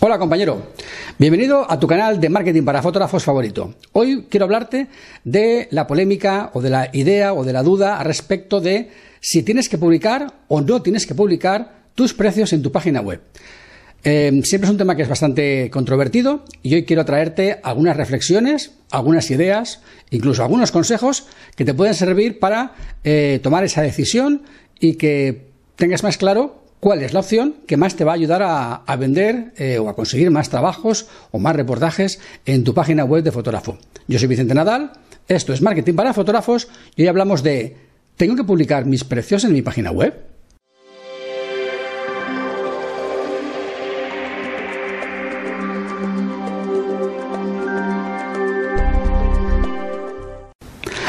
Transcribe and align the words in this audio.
Hola 0.00 0.16
compañero, 0.16 0.62
bienvenido 1.18 1.68
a 1.68 1.80
tu 1.80 1.88
canal 1.88 2.20
de 2.20 2.28
marketing 2.28 2.62
para 2.62 2.82
fotógrafos 2.82 3.24
favorito. 3.24 3.74
Hoy 3.90 4.26
quiero 4.30 4.44
hablarte 4.44 4.86
de 5.24 5.66
la 5.72 5.88
polémica 5.88 6.52
o 6.54 6.62
de 6.62 6.70
la 6.70 6.88
idea 6.92 7.34
o 7.34 7.42
de 7.42 7.52
la 7.52 7.64
duda 7.64 8.00
respecto 8.04 8.60
de 8.60 8.90
si 9.18 9.42
tienes 9.42 9.68
que 9.68 9.76
publicar 9.76 10.34
o 10.46 10.60
no 10.60 10.82
tienes 10.82 11.04
que 11.04 11.16
publicar 11.16 11.82
tus 11.96 12.14
precios 12.14 12.52
en 12.52 12.62
tu 12.62 12.70
página 12.70 13.00
web. 13.00 13.20
Eh, 14.04 14.40
siempre 14.44 14.66
es 14.66 14.70
un 14.70 14.78
tema 14.78 14.94
que 14.94 15.02
es 15.02 15.08
bastante 15.08 15.68
controvertido 15.68 16.44
y 16.62 16.76
hoy 16.76 16.84
quiero 16.84 17.04
traerte 17.04 17.58
algunas 17.64 17.96
reflexiones, 17.96 18.70
algunas 18.92 19.28
ideas, 19.32 19.80
incluso 20.10 20.44
algunos 20.44 20.70
consejos 20.70 21.26
que 21.56 21.64
te 21.64 21.74
pueden 21.74 21.94
servir 21.94 22.38
para 22.38 22.72
eh, 23.02 23.40
tomar 23.42 23.64
esa 23.64 23.82
decisión 23.82 24.42
y 24.78 24.94
que 24.94 25.48
tengas 25.74 26.04
más 26.04 26.18
claro 26.18 26.67
cuál 26.80 27.02
es 27.02 27.12
la 27.12 27.20
opción 27.20 27.56
que 27.66 27.76
más 27.76 27.96
te 27.96 28.04
va 28.04 28.12
a 28.12 28.14
ayudar 28.14 28.42
a, 28.42 28.96
vender 28.96 29.52
eh, 29.56 29.78
o 29.78 29.88
a 29.88 29.96
conseguir 29.96 30.30
más 30.30 30.48
trabajos 30.48 31.06
o 31.30 31.38
más 31.38 31.56
reportajes 31.56 32.20
en 32.46 32.64
tu 32.64 32.74
página 32.74 33.04
web 33.04 33.22
de 33.22 33.32
fotógrafo. 33.32 33.78
Yo 34.06 34.18
soy 34.18 34.28
Vicente 34.28 34.54
Nadal, 34.54 34.92
esto 35.26 35.52
es 35.52 35.62
Marketing 35.62 35.94
para 35.94 36.14
Fotógrafos 36.14 36.68
y 36.96 37.02
hoy 37.02 37.08
hablamos 37.08 37.42
de 37.42 37.76
¿tengo 38.16 38.36
que 38.36 38.44
publicar 38.44 38.86
mis 38.86 39.04
precios 39.04 39.44
en 39.44 39.52
mi 39.52 39.62
página 39.62 39.90
web? 39.90 40.37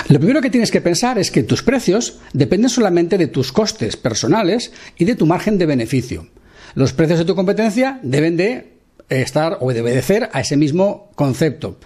Lo 0.10 0.20
primero 0.20 0.42
que 0.42 0.50
tienes 0.50 0.72
que 0.72 0.82
pensar 0.82 1.20
es 1.20 1.30
que 1.30 1.44
tus 1.44 1.62
precios 1.62 2.18
dependen 2.34 2.72
solamente 2.72 3.20
de 3.20 3.28
tus 3.28 3.52
costes 3.52 3.96
personales 3.96 4.72
y 4.98 5.06
de 5.06 5.16
tu 5.16 5.28
margen 5.28 5.60
de 5.60 5.68
beneficio. 5.68 6.28
Los 6.74 6.94
precios 6.94 7.20
de 7.20 7.26
tu 7.26 7.36
competencia 7.36 8.00
deben 8.02 8.36
de 8.36 8.74
estar 9.08 9.60
o 9.62 9.72
de 9.72 9.82
obedecer 9.82 10.28
a 10.34 10.42
ese 10.42 10.58
mismo 10.58 11.12
concepto. 11.14 11.78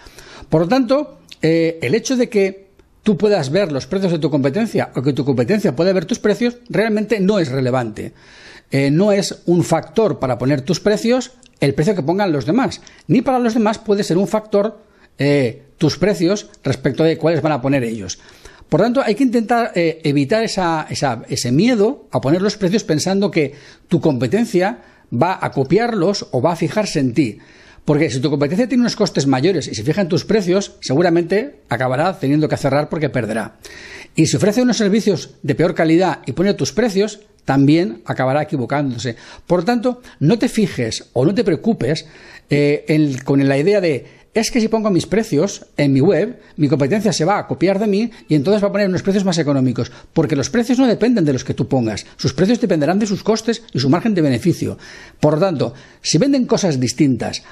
Por 0.47 0.61
lo 0.61 0.67
tanto, 0.69 1.19
eh, 1.41 1.79
el 1.81 1.95
hecho 1.95 2.15
de 2.15 2.29
que 2.29 2.69
tú 3.03 3.17
puedas 3.17 3.49
ver 3.49 3.73
los 3.73 3.87
precios 3.87 4.13
de 4.13 4.19
tu 4.19 4.29
competencia 4.29 4.91
o 4.95 5.01
que 5.01 5.11
tu 5.11 5.25
competencia 5.25 5.75
pueda 5.75 5.91
ver 5.91 6.05
tus 6.05 6.19
precios 6.19 6.55
realmente 6.69 7.19
no 7.19 7.39
es 7.39 7.51
relevante. 7.51 8.13
Eh, 8.71 8.89
no 8.89 9.11
es 9.11 9.41
un 9.47 9.65
factor 9.65 10.19
para 10.19 10.37
poner 10.37 10.61
tus 10.61 10.79
precios 10.79 11.31
el 11.59 11.73
precio 11.73 11.93
que 11.93 12.03
pongan 12.03 12.31
los 12.31 12.45
demás. 12.45 12.79
Ni 13.07 13.21
para 13.21 13.39
los 13.39 13.53
demás 13.53 13.79
puede 13.79 14.05
ser 14.05 14.17
un 14.17 14.29
factor 14.29 14.79
eh, 15.19 15.62
tus 15.77 15.97
precios 15.97 16.49
respecto 16.63 17.03
de 17.03 17.17
cuáles 17.17 17.41
van 17.41 17.53
a 17.53 17.61
poner 17.61 17.83
ellos. 17.83 18.19
Por 18.69 18.81
tanto, 18.81 19.01
hay 19.01 19.15
que 19.15 19.23
intentar 19.23 19.71
eh, 19.75 20.01
evitar 20.03 20.43
ese 20.43 21.51
miedo 21.51 22.07
a 22.11 22.21
poner 22.21 22.41
los 22.41 22.57
precios 22.57 22.83
pensando 22.83 23.29
que 23.29 23.53
tu 23.87 24.01
competencia 24.01 24.79
va 25.13 25.37
a 25.39 25.51
copiarlos 25.51 26.27
o 26.31 26.41
va 26.41 26.53
a 26.53 26.55
fijarse 26.55 26.99
en 26.99 27.13
ti. 27.13 27.37
Porque 27.85 28.09
si 28.09 28.19
tu 28.19 28.29
competencia 28.29 28.67
tiene 28.67 28.81
unos 28.81 28.95
costes 28.95 29.27
mayores 29.27 29.67
y 29.67 29.75
se 29.75 29.83
fija 29.83 30.01
en 30.01 30.07
tus 30.07 30.23
precios, 30.23 30.77
seguramente 30.79 31.59
acabará 31.69 32.17
teniendo 32.17 32.47
que 32.47 32.57
cerrar 32.57 32.89
porque 32.89 33.09
perderá. 33.09 33.57
Y 34.15 34.27
si 34.27 34.37
ofrece 34.37 34.61
unos 34.61 34.77
servicios 34.77 35.31
de 35.43 35.55
peor 35.55 35.75
calidad 35.75 36.21
y 36.25 36.31
pone 36.31 36.53
tus 36.53 36.71
precios, 36.71 37.19
también 37.45 38.01
acabará 38.05 38.41
equivocándose. 38.41 39.17
Por 39.45 39.65
tanto, 39.65 40.01
no 40.19 40.39
te 40.39 40.47
fijes 40.47 41.09
o 41.13 41.25
no 41.25 41.35
te 41.35 41.43
preocupes 41.43 42.05
eh, 42.49 43.17
con 43.25 43.45
la 43.47 43.57
idea 43.57 43.81
de 43.81 44.22
es 44.33 44.49
que 44.49 44.59
si 44.59 44.67
pongo 44.67 44.89
mis 44.89 45.05
precios 45.05 45.65
en 45.77 45.93
mi 45.93 46.01
web, 46.01 46.39
mi 46.57 46.67
competencia 46.67 47.13
se 47.13 47.25
va 47.25 47.37
a 47.37 47.47
copiar 47.47 47.79
de 47.79 47.87
mí 47.87 48.09
y 48.27 48.35
entonces 48.35 48.63
va 48.63 48.67
a 48.67 48.71
poner 48.71 48.89
unos 48.89 49.03
precios 49.03 49.25
más 49.25 49.37
económicos, 49.37 49.91
porque 50.11 50.35
los 50.35 50.49
precios 50.49 50.79
no 50.79 50.87
dependen 50.87 51.25
de 51.25 51.33
los 51.33 51.43
que 51.43 51.53
tú 51.53 51.67
pongas, 51.67 52.05
sus 52.17 52.33
precios 52.33 52.59
dependerán 52.59 52.97
de 52.97 53.05
sus 53.05 53.23
costes 53.23 53.63
y 53.73 53.79
su 53.79 53.89
margen 53.89 54.15
de 54.15 54.21
beneficio. 54.21 54.77
Por 55.19 55.35
lo 55.35 55.39
tanto, 55.39 55.73
si 56.01 56.17
venden 56.17 56.45
cosas 56.45 56.79
distintas 56.79 57.43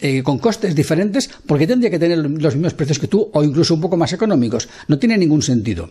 eh, 0.00 0.22
con 0.22 0.38
costes 0.38 0.74
diferentes, 0.74 1.28
¿por 1.46 1.58
qué 1.58 1.66
tendría 1.66 1.90
que 1.90 1.98
tener 1.98 2.18
los 2.18 2.54
mismos 2.54 2.74
precios 2.74 2.98
que 2.98 3.08
tú 3.08 3.28
o 3.32 3.42
incluso 3.42 3.74
un 3.74 3.80
poco 3.80 3.96
más 3.96 4.12
económicos? 4.12 4.68
No 4.86 4.98
tiene 4.98 5.18
ningún 5.18 5.42
sentido. 5.42 5.90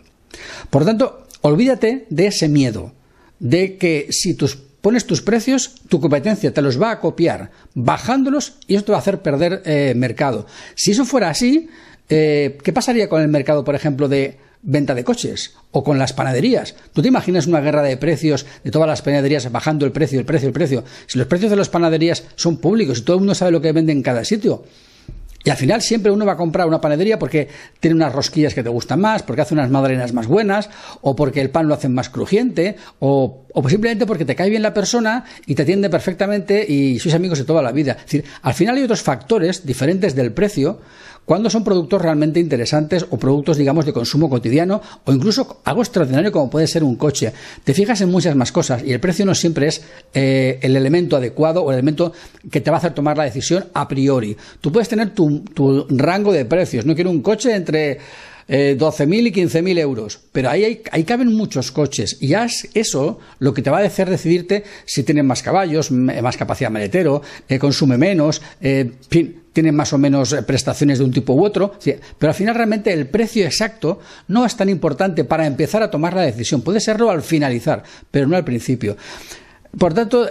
Por 0.70 0.84
lo 0.84 0.86
tanto, 0.86 1.28
olvídate 1.42 2.06
de 2.10 2.28
ese 2.28 2.48
miedo, 2.48 2.94
de 3.40 3.78
que 3.78 4.08
si 4.12 4.36
tus 4.36 4.69
pones 4.82 5.06
tus 5.06 5.22
precios, 5.22 5.76
tu 5.90 6.00
competencia 6.00 6.54
te 6.54 6.62
los 6.62 6.82
va 6.82 6.92
a 6.92 7.00
copiar 7.00 7.52
bajándolos 7.74 8.54
y 8.68 8.76
eso 8.76 8.86
te 8.86 8.92
va 8.92 8.98
a 8.98 9.02
hacer 9.02 9.22
perder 9.22 9.62
eh, 9.66 9.94
mercado. 9.96 10.46
Si 10.76 10.92
eso 10.92 11.06
fuera 11.06 11.30
así, 11.30 11.70
eh, 12.10 12.58
¿qué 12.64 12.74
pasaría 12.74 13.10
con 13.10 13.22
el 13.22 13.28
mercado, 13.28 13.64
por 13.64 13.76
ejemplo, 13.76 14.08
de 14.08 14.38
venta 14.62 14.94
de 14.94 15.04
coches 15.04 15.56
o 15.72 15.84
con 15.84 15.98
las 15.98 16.14
panaderías. 16.14 16.76
¿Tú 16.94 17.02
te 17.02 17.08
imaginas 17.08 17.48
una 17.48 17.62
guerra 17.62 17.82
de 17.82 17.98
precios 17.98 18.46
de 18.64 18.72
todas 18.72 18.88
las 18.88 19.02
panaderías 19.02 19.52
bajando 19.52 19.86
el 19.86 19.92
precio, 19.92 20.20
el 20.20 20.26
precio, 20.26 20.48
el 20.48 20.54
precio? 20.54 20.84
Si 21.08 21.18
los 21.18 21.28
precios 21.28 21.50
de 21.50 21.58
las 21.58 21.70
panaderías 21.70 22.24
son 22.36 22.58
públicos 22.58 23.00
y 23.00 23.02
todo 23.04 23.16
el 23.16 23.22
mundo 23.22 23.36
sabe 23.36 23.52
lo 23.52 23.62
que 23.62 23.72
vende 23.72 23.92
en 23.92 24.04
cada 24.04 24.26
sitio, 24.26 24.64
y 25.44 25.50
al 25.50 25.58
final 25.58 25.82
siempre 25.82 26.12
uno 26.12 26.26
va 26.26 26.34
a 26.34 26.38
comprar 26.38 26.68
una 26.68 26.82
panadería 26.82 27.18
porque 27.18 27.48
tiene 27.80 27.96
unas 27.96 28.14
rosquillas 28.14 28.54
que 28.54 28.64
te 28.64 28.70
gustan 28.70 29.00
más, 29.00 29.24
porque 29.24 29.42
hace 29.42 29.54
unas 29.54 29.70
madrenas 29.70 30.14
más 30.14 30.28
buenas, 30.28 30.70
o 31.02 31.16
porque 31.16 31.40
el 31.42 31.50
pan 31.50 31.68
lo 31.68 31.74
hacen 31.74 31.94
más 31.94 32.10
crujiente, 32.10 32.76
o, 33.00 33.46
o 33.54 33.70
simplemente 33.70 34.06
porque 34.06 34.26
te 34.26 34.36
cae 34.36 34.50
bien 34.50 34.62
la 34.62 34.74
persona 34.74 35.26
y 35.46 35.56
te 35.56 35.64
atiende 35.64 35.90
perfectamente 35.90 36.66
y 36.68 37.00
sois 37.00 37.16
amigos 37.16 37.40
de 37.40 37.46
toda 37.46 37.62
la 37.62 37.72
vida. 37.72 37.94
Es 37.94 38.04
decir, 38.04 38.26
al 38.42 38.54
final 38.54 38.76
hay 38.76 38.84
otros 38.84 39.02
factores 39.02 39.66
diferentes 39.66 40.14
del 40.16 40.34
precio 40.34 40.82
cuando 41.30 41.52
son 41.52 41.64
productos 41.64 42.02
realmente 42.02 42.40
interesantes 42.40 43.06
o 43.08 43.20
productos, 43.20 43.56
digamos, 43.56 43.86
de 43.86 43.94
consumo 43.94 44.32
cotidiano 44.32 44.82
o 45.06 45.14
incluso 45.14 45.62
algo 45.64 45.84
extraordinario 45.84 46.32
como 46.32 46.50
puede 46.50 46.66
ser 46.66 46.84
un 46.84 46.96
coche. 46.96 47.32
Te 47.64 47.76
fijas 47.76 48.02
en 48.02 48.10
muchas 48.10 48.36
más 48.36 48.52
cosas 48.52 48.82
y 48.84 48.94
el 48.94 49.00
precio 49.00 49.28
no 49.28 49.36
siempre 49.36 49.68
es 49.68 49.84
eh, 50.16 50.58
el 50.64 50.76
elemento 50.76 51.18
adecuado 51.18 51.62
o 51.62 51.70
el 51.70 51.76
elemento 51.76 52.14
que 52.50 52.62
te 52.62 52.72
va 52.72 52.78
a 52.78 52.80
hacer 52.80 52.96
tomar 52.96 53.16
la 53.16 53.26
decisión 53.26 53.66
a 53.76 53.88
priori. 53.88 54.36
Tú 54.60 54.72
puedes 54.72 54.90
tener 54.90 55.12
tu, 55.12 55.42
tu 55.42 55.86
rango 55.92 56.34
de 56.34 56.46
precios. 56.46 56.88
No 56.88 56.96
quiero 56.96 57.12
un 57.12 57.22
coche 57.22 57.54
entre 57.54 58.00
eh, 58.50 58.76
12.000 58.78 59.28
y 59.28 59.32
15.000 59.32 59.80
euros. 59.80 60.20
Pero 60.34 60.50
ahí, 60.50 60.82
ahí 60.92 61.04
caben 61.06 61.34
muchos 61.34 61.72
coches 61.72 62.18
y 62.20 62.34
es 62.34 62.68
eso 62.74 63.20
lo 63.40 63.54
que 63.54 63.62
te 63.62 63.70
va 63.70 63.80
a 63.80 63.86
hacer 63.86 64.10
decidirte 64.10 64.64
si 64.86 65.04
tienen 65.04 65.26
más 65.26 65.44
caballos, 65.44 65.92
más 65.92 66.36
capacidad 66.36 66.72
maletero, 66.72 67.22
eh, 67.48 67.60
consume 67.60 67.98
menos, 67.98 68.42
eh, 68.62 68.92
tienen 69.54 69.76
más 69.76 69.94
o 69.94 69.98
menos 69.98 70.34
eh, 70.34 70.44
prestaciones 70.44 71.00
de 71.00 71.06
un 71.06 71.12
tipo 71.12 71.34
u 71.34 71.46
otro. 71.46 71.74
Pero 71.84 72.30
al 72.30 72.36
final 72.36 72.56
realmente 72.56 72.92
el 72.92 73.08
precio 73.08 73.46
exacto 73.46 74.00
no 74.28 74.46
es 74.46 74.56
tan 74.56 74.70
importante 74.70 75.24
para 75.24 75.46
empezar 75.46 75.84
a 75.84 75.92
tomar 75.92 76.14
la 76.14 76.24
decisión. 76.24 76.62
Puede 76.62 76.80
serlo 76.80 77.10
al 77.10 77.22
finalizar, 77.22 77.84
pero 78.12 78.28
no 78.28 78.36
al 78.36 78.44
principio. 78.44 78.98
Por 79.78 79.94
tanto, 79.94 80.28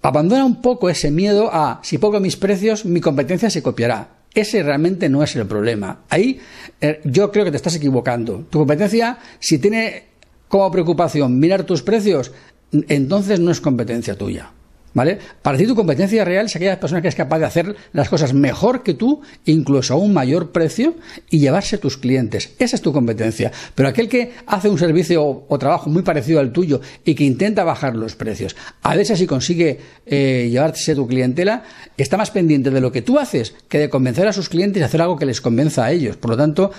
abandona 0.00 0.44
un 0.44 0.62
poco 0.62 0.88
ese 0.88 1.10
miedo 1.10 1.50
a 1.52 1.80
si 1.82 1.98
pongo 1.98 2.18
mis 2.18 2.36
precios, 2.36 2.86
mi 2.86 3.00
competencia 3.00 3.50
se 3.50 3.62
copiará. 3.62 4.19
Ese 4.34 4.62
realmente 4.62 5.08
no 5.08 5.22
es 5.22 5.34
el 5.36 5.46
problema. 5.46 6.02
Ahí 6.08 6.40
eh, 6.80 7.00
yo 7.04 7.32
creo 7.32 7.44
que 7.44 7.50
te 7.50 7.56
estás 7.56 7.74
equivocando. 7.76 8.46
Tu 8.48 8.58
competencia, 8.58 9.18
si 9.38 9.58
tiene 9.58 10.04
como 10.48 10.70
preocupación 10.70 11.38
mirar 11.38 11.64
tus 11.64 11.82
precios, 11.82 12.32
entonces 12.72 13.40
no 13.40 13.50
es 13.50 13.60
competencia 13.60 14.16
tuya. 14.16 14.50
¿Vale? 14.92 15.18
Para 15.42 15.56
ti 15.56 15.66
tu 15.66 15.76
competencia 15.76 16.24
real 16.24 16.46
es 16.46 16.56
aquella 16.56 16.80
persona 16.80 17.00
que 17.00 17.08
es 17.08 17.14
capaz 17.14 17.38
de 17.38 17.46
hacer 17.46 17.76
las 17.92 18.08
cosas 18.08 18.34
mejor 18.34 18.82
que 18.82 18.94
tú, 18.94 19.20
incluso 19.44 19.94
a 19.94 19.96
un 19.96 20.12
mayor 20.12 20.50
precio, 20.50 20.96
y 21.30 21.38
llevarse 21.38 21.78
tus 21.78 21.96
clientes. 21.96 22.54
Esa 22.58 22.74
es 22.74 22.82
tu 22.82 22.92
competencia. 22.92 23.52
Pero 23.74 23.88
aquel 23.88 24.08
que 24.08 24.32
hace 24.46 24.68
un 24.68 24.78
servicio 24.78 25.44
o, 25.48 25.58
trabajo 25.58 25.90
muy 25.90 26.02
parecido 26.02 26.40
al 26.40 26.52
tuyo 26.52 26.80
y 27.04 27.14
que 27.14 27.24
intenta 27.24 27.62
bajar 27.62 27.94
los 27.94 28.16
precios, 28.16 28.56
a 28.82 28.96
veces 28.96 29.18
si 29.18 29.26
consigue 29.26 29.78
eh, 30.06 30.48
llevarse 30.50 30.94
tu 30.94 31.06
clientela, 31.06 31.62
está 31.96 32.16
más 32.16 32.32
pendiente 32.32 32.70
de 32.70 32.80
lo 32.80 32.90
que 32.90 33.02
tú 33.02 33.18
haces 33.18 33.54
que 33.68 33.78
de 33.78 33.88
convencer 33.88 34.26
a 34.26 34.32
sus 34.32 34.48
clientes 34.48 34.80
y 34.80 34.84
hacer 34.84 35.02
algo 35.02 35.16
que 35.16 35.26
les 35.26 35.40
convenza 35.40 35.84
a 35.84 35.92
ellos. 35.92 36.16
Por 36.16 36.32
lo 36.32 36.36
tanto, 36.36 36.72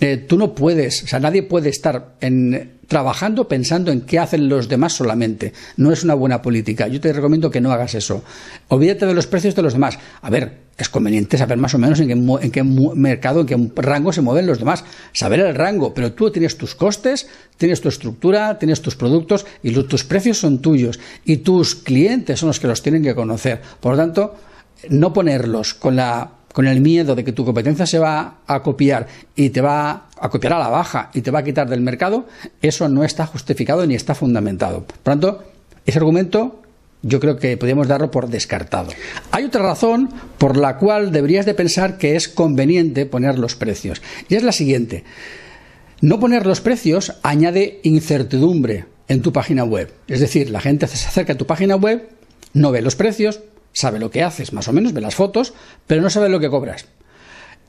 eh, 0.00 0.16
tú 0.16 0.36
no 0.36 0.54
puedes, 0.54 1.04
o 1.04 1.06
sea, 1.06 1.20
nadie 1.20 1.44
puede 1.44 1.68
estar 1.68 2.16
trabajando 2.86 3.48
pensando 3.48 3.90
en 3.90 4.02
qué 4.02 4.18
hacen 4.18 4.48
los 4.48 4.68
demás 4.68 4.92
solamente. 4.92 5.52
No 5.76 5.92
es 5.92 6.04
una 6.04 6.14
buena 6.14 6.42
política. 6.42 6.88
Yo 6.88 7.00
te 7.00 7.12
recomiendo 7.12 7.50
que 7.50 7.60
no 7.60 7.72
hagas 7.72 7.94
eso. 7.94 8.22
Olvídate 8.68 9.06
de 9.06 9.14
los 9.14 9.26
precios 9.26 9.54
de 9.54 9.62
los 9.62 9.72
demás. 9.72 9.98
A 10.22 10.30
ver, 10.30 10.64
es 10.76 10.88
conveniente 10.88 11.38
saber 11.38 11.58
más 11.58 11.74
o 11.74 11.78
menos 11.78 12.00
en 12.00 12.50
qué, 12.50 12.62
mercado, 12.64 13.40
en 13.40 13.46
qué 13.46 13.72
rango 13.76 14.12
se 14.12 14.20
mueven 14.20 14.46
los 14.46 14.58
demás. 14.58 14.84
Saber 15.12 15.40
el 15.40 15.54
rango, 15.54 15.94
pero 15.94 16.12
tú 16.12 16.30
tienes 16.30 16.58
tus 16.58 16.74
costes, 16.74 17.28
tienes 17.56 17.80
tu 17.80 17.88
estructura, 17.88 18.58
tienes 18.58 18.82
tus 18.82 18.96
productos 18.96 19.46
y 19.62 19.72
tus 19.72 20.04
precios 20.04 20.38
son 20.38 20.60
tuyos. 20.60 20.98
Y 21.24 21.38
tus 21.38 21.74
clientes 21.74 22.40
son 22.40 22.48
los 22.48 22.60
que 22.60 22.66
los 22.66 22.82
tienen 22.82 23.02
que 23.02 23.14
conocer. 23.14 23.60
Por 23.80 23.92
lo 23.92 23.98
tanto, 23.98 24.34
no 24.88 25.12
ponerlos 25.12 25.74
con 25.74 25.96
la 25.96 26.30
con 26.54 26.68
el 26.68 26.80
miedo 26.80 27.16
de 27.16 27.24
que 27.24 27.32
tu 27.32 27.44
competencia 27.44 27.84
se 27.84 27.98
va 27.98 28.38
a 28.46 28.62
copiar 28.62 29.08
y 29.34 29.50
te 29.50 29.60
va 29.60 30.06
a 30.16 30.28
copiar 30.30 30.52
a 30.52 30.60
la 30.60 30.68
baja 30.68 31.10
y 31.12 31.20
te 31.20 31.32
va 31.32 31.40
a 31.40 31.44
quitar 31.44 31.68
del 31.68 31.80
mercado, 31.80 32.28
eso 32.62 32.88
no 32.88 33.02
está 33.02 33.26
justificado 33.26 33.84
ni 33.86 33.96
está 33.96 34.14
fundamentado. 34.14 34.84
Por 34.84 34.98
tanto, 34.98 35.42
ese 35.84 35.98
argumento 35.98 36.62
yo 37.02 37.18
creo 37.18 37.38
que 37.38 37.56
podríamos 37.56 37.88
darlo 37.88 38.12
por 38.12 38.28
descartado. 38.28 38.92
Hay 39.32 39.42
otra 39.42 39.64
razón 39.64 40.10
por 40.38 40.56
la 40.56 40.78
cual 40.78 41.10
deberías 41.10 41.44
de 41.44 41.54
pensar 41.54 41.98
que 41.98 42.14
es 42.14 42.28
conveniente 42.28 43.04
poner 43.04 43.36
los 43.36 43.56
precios 43.56 44.00
y 44.28 44.36
es 44.36 44.44
la 44.44 44.52
siguiente. 44.52 45.02
No 46.02 46.20
poner 46.20 46.46
los 46.46 46.60
precios 46.60 47.14
añade 47.24 47.80
incertidumbre 47.82 48.84
en 49.08 49.22
tu 49.22 49.32
página 49.32 49.64
web. 49.64 49.92
Es 50.06 50.20
decir, 50.20 50.50
la 50.50 50.60
gente 50.60 50.86
se 50.86 51.08
acerca 51.08 51.32
a 51.32 51.36
tu 51.36 51.46
página 51.46 51.74
web, 51.74 52.10
no 52.52 52.70
ve 52.70 52.80
los 52.80 52.94
precios, 52.94 53.40
sabe 53.74 53.98
lo 53.98 54.10
que 54.10 54.22
haces, 54.22 54.54
más 54.54 54.68
o 54.68 54.72
menos, 54.72 54.94
ve 54.94 55.02
las 55.02 55.14
fotos, 55.14 55.52
pero 55.86 56.00
no 56.00 56.08
sabe 56.08 56.30
lo 56.30 56.40
que 56.40 56.48
cobras. 56.48 56.86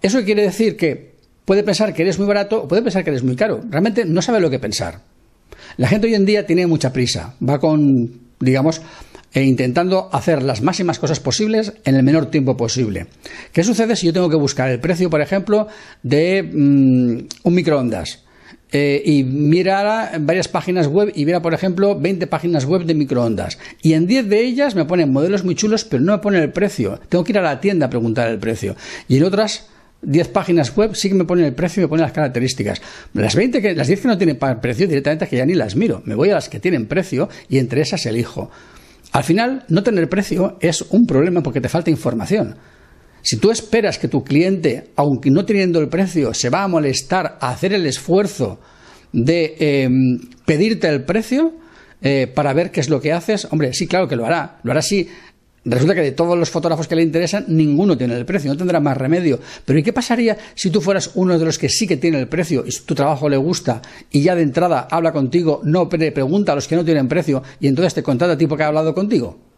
Eso 0.01 0.23
quiere 0.23 0.43
decir 0.43 0.77
que 0.77 1.15
puede 1.43 1.63
pensar 1.63 1.93
que 1.93 2.03
eres 2.03 2.17
muy 2.17 2.27
barato 2.27 2.63
o 2.63 2.67
puede 2.67 2.81
pensar 2.81 3.03
que 3.03 3.09
eres 3.09 3.23
muy 3.23 3.35
caro. 3.35 3.61
Realmente 3.69 4.05
no 4.05 4.21
sabe 4.21 4.39
lo 4.39 4.49
que 4.49 4.59
pensar. 4.59 5.01
La 5.77 5.87
gente 5.87 6.07
hoy 6.07 6.15
en 6.15 6.25
día 6.25 6.45
tiene 6.45 6.67
mucha 6.67 6.93
prisa, 6.93 7.35
va 7.47 7.59
con, 7.59 8.11
digamos, 8.39 8.81
e 9.33 9.43
intentando 9.43 10.09
hacer 10.13 10.41
las 10.43 10.61
máximas 10.61 10.99
cosas 10.99 11.19
posibles 11.19 11.73
en 11.83 11.95
el 11.95 12.03
menor 12.03 12.27
tiempo 12.27 12.55
posible. 12.55 13.07
¿Qué 13.51 13.63
sucede 13.63 13.95
si 13.95 14.05
yo 14.05 14.13
tengo 14.13 14.29
que 14.29 14.37
buscar 14.37 14.69
el 14.69 14.79
precio, 14.79 15.09
por 15.09 15.21
ejemplo, 15.21 15.67
de 16.03 16.43
mm, 16.43 17.27
un 17.43 17.53
microondas? 17.53 18.24
Eh, 18.71 19.01
y 19.05 19.23
mirar 19.23 20.19
varias 20.21 20.47
páginas 20.47 20.87
web 20.87 21.11
y 21.15 21.23
viera, 21.23 21.41
por 21.41 21.53
ejemplo, 21.53 21.97
20 21.97 22.27
páginas 22.27 22.65
web 22.65 22.83
de 22.83 22.95
microondas. 22.95 23.57
Y 23.81 23.93
en 23.93 24.07
10 24.07 24.27
de 24.27 24.41
ellas 24.41 24.75
me 24.75 24.85
ponen 24.85 25.13
modelos 25.13 25.43
muy 25.43 25.55
chulos, 25.55 25.85
pero 25.85 26.03
no 26.03 26.13
me 26.13 26.17
ponen 26.19 26.41
el 26.41 26.51
precio. 26.51 26.99
Tengo 27.07 27.23
que 27.23 27.31
ir 27.31 27.37
a 27.37 27.41
la 27.41 27.61
tienda 27.61 27.85
a 27.85 27.89
preguntar 27.89 28.29
el 28.29 28.39
precio. 28.39 28.75
Y 29.07 29.17
en 29.17 29.23
otras 29.23 29.67
10 30.01 30.27
páginas 30.29 30.75
web 30.75 30.95
sí 30.95 31.09
que 31.09 31.15
me 31.15 31.25
ponen 31.25 31.45
el 31.45 31.53
precio 31.53 31.81
y 31.81 31.83
me 31.85 31.89
ponen 31.89 32.03
las 32.03 32.11
características. 32.11 32.81
Las 33.13 33.35
20 33.35 33.61
que, 33.61 33.75
las 33.75 33.87
10 33.87 34.01
que 34.01 34.07
no 34.07 34.17
tienen 34.17 34.37
precio 34.37 34.87
directamente 34.87 35.27
que 35.27 35.37
ya 35.37 35.45
ni 35.45 35.53
las 35.53 35.75
miro. 35.75 36.01
Me 36.05 36.15
voy 36.15 36.29
a 36.29 36.33
las 36.33 36.49
que 36.49 36.59
tienen 36.59 36.87
precio 36.87 37.29
y 37.49 37.59
entre 37.59 37.81
esas 37.81 38.05
elijo. 38.05 38.49
Al 39.11 39.23
final, 39.23 39.63
no 39.69 39.83
tener 39.83 40.09
precio 40.09 40.57
es 40.59 40.81
un 40.89 41.07
problema 41.07 41.41
porque 41.41 41.61
te 41.61 41.69
falta 41.69 41.89
información. 41.89 42.55
Si 43.25 43.37
tú 43.37 43.49
esperas 43.49 43.97
que 43.97 44.07
tu 44.07 44.23
cliente, 44.23 44.91
aunque 44.95 45.31
no 45.31 45.45
teniendo 45.45 45.79
el 45.79 45.89
precio, 45.89 46.35
se 46.35 46.51
va 46.51 46.61
a 46.61 46.67
molestar 46.67 47.39
a 47.41 47.49
hacer 47.49 47.73
el 47.73 47.87
esfuerzo 47.87 48.59
de 49.11 49.55
em, 49.57 50.19
pedirte 50.45 50.87
el 50.87 51.05
precio 51.05 51.51
eh, 52.03 52.31
para 52.31 52.53
ver 52.53 52.69
qué 52.69 52.81
es 52.81 52.87
lo 52.87 53.01
que 53.01 53.13
haces, 53.13 53.47
hombre, 53.49 53.73
sí, 53.73 53.87
claro 53.87 54.07
que 54.07 54.15
lo 54.15 54.27
hará. 54.27 54.59
Lo 54.61 54.71
hará 54.71 54.83
si 54.83 55.09
Resulta 55.67 55.95
que 55.95 56.01
de 56.01 56.11
todos 56.11 56.37
los 56.37 56.51
fotógrafos 56.51 56.87
que 56.87 56.95
le 56.95 57.01
interesan, 57.01 57.45
ninguno 57.47 57.97
tiene 57.97 58.13
el 58.13 58.27
precio, 58.27 58.51
no 58.51 58.57
tendrá 58.57 58.79
más 58.79 58.95
remedio. 58.95 59.39
Pero 59.65 59.79
¿y 59.79 59.81
qué 59.81 59.91
pasaría 59.91 60.37
si 60.53 60.69
tú 60.69 60.79
fueras 60.79 61.09
uno 61.15 61.39
de 61.39 61.45
los 61.45 61.57
que 61.57 61.69
sí 61.69 61.87
que 61.87 61.97
tiene 61.97 62.19
el 62.19 62.27
precio 62.27 62.63
y 62.67 62.71
tu 62.85 62.93
trabajo 62.93 63.27
le 63.27 63.37
gusta 63.37 63.81
y 64.11 64.21
ya 64.21 64.35
de 64.35 64.43
entrada 64.43 64.87
habla 64.91 65.11
contigo, 65.11 65.61
no 65.63 65.89
pregunta 65.89 66.51
a 66.51 66.55
los 66.55 66.67
que 66.67 66.75
no 66.75 66.85
tienen 66.85 67.07
precio 67.07 67.41
y 67.59 67.67
entonces 67.67 67.95
te 67.95 68.03
contrata 68.03 68.33
a 68.33 68.37
ti 68.37 68.45
porque 68.45 68.63
ha 68.63 68.67
hablado 68.67 68.93
contigo? 68.93 69.54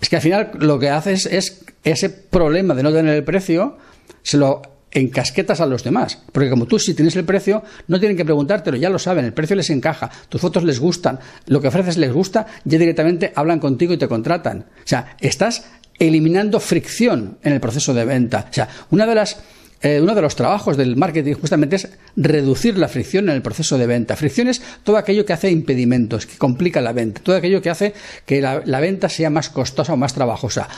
Es 0.00 0.08
que 0.08 0.16
al 0.16 0.22
final 0.22 0.50
lo 0.58 0.78
que 0.78 0.90
haces 0.90 1.26
es 1.26 1.64
ese 1.84 2.10
problema 2.10 2.74
de 2.74 2.82
no 2.82 2.92
tener 2.92 3.14
el 3.14 3.24
precio, 3.24 3.78
se 4.22 4.36
lo 4.36 4.62
encasquetas 4.90 5.60
a 5.60 5.66
los 5.66 5.84
demás. 5.84 6.22
Porque 6.32 6.50
como 6.50 6.66
tú 6.66 6.78
si 6.78 6.94
tienes 6.94 7.16
el 7.16 7.24
precio, 7.24 7.62
no 7.88 7.98
tienen 7.98 8.16
que 8.16 8.24
preguntártelo, 8.24 8.76
ya 8.76 8.90
lo 8.90 8.98
saben, 8.98 9.24
el 9.24 9.32
precio 9.32 9.56
les 9.56 9.70
encaja, 9.70 10.10
tus 10.28 10.40
fotos 10.40 10.64
les 10.64 10.80
gustan, 10.80 11.18
lo 11.46 11.60
que 11.60 11.68
ofreces 11.68 11.96
les 11.96 12.12
gusta, 12.12 12.46
ya 12.64 12.78
directamente 12.78 13.32
hablan 13.34 13.58
contigo 13.58 13.92
y 13.92 13.98
te 13.98 14.08
contratan. 14.08 14.60
O 14.60 14.86
sea, 14.86 15.16
estás 15.20 15.66
eliminando 15.98 16.60
fricción 16.60 17.38
en 17.42 17.52
el 17.52 17.60
proceso 17.60 17.94
de 17.94 18.04
venta. 18.04 18.46
O 18.50 18.52
sea, 18.52 18.68
una 18.90 19.06
de 19.06 19.14
las 19.14 19.38
eh, 19.82 20.00
uno 20.00 20.14
de 20.14 20.22
los 20.22 20.36
trabajos 20.36 20.76
del 20.76 20.96
marketing 20.96 21.34
justamente 21.34 21.76
es 21.76 21.88
reducir 22.16 22.78
la 22.78 22.88
fricción 22.88 23.28
en 23.28 23.36
el 23.36 23.42
proceso 23.42 23.76
de 23.78 23.86
venta. 23.86 24.16
Fricción 24.16 24.48
es 24.48 24.62
todo 24.82 24.96
aquello 24.96 25.26
que 25.26 25.32
hace 25.32 25.50
impedimentos, 25.50 26.26
que 26.26 26.38
complica 26.38 26.80
la 26.80 26.92
venta, 26.92 27.20
todo 27.22 27.36
aquello 27.36 27.60
que 27.60 27.70
hace 27.70 27.94
que 28.24 28.40
la 28.40 28.80
venta 28.80 29.08
sea 29.08 29.30
más 29.30 29.50
costosa 29.50 29.92
o 29.92 29.96
más 29.96 30.14
trabajosa. 30.14 30.68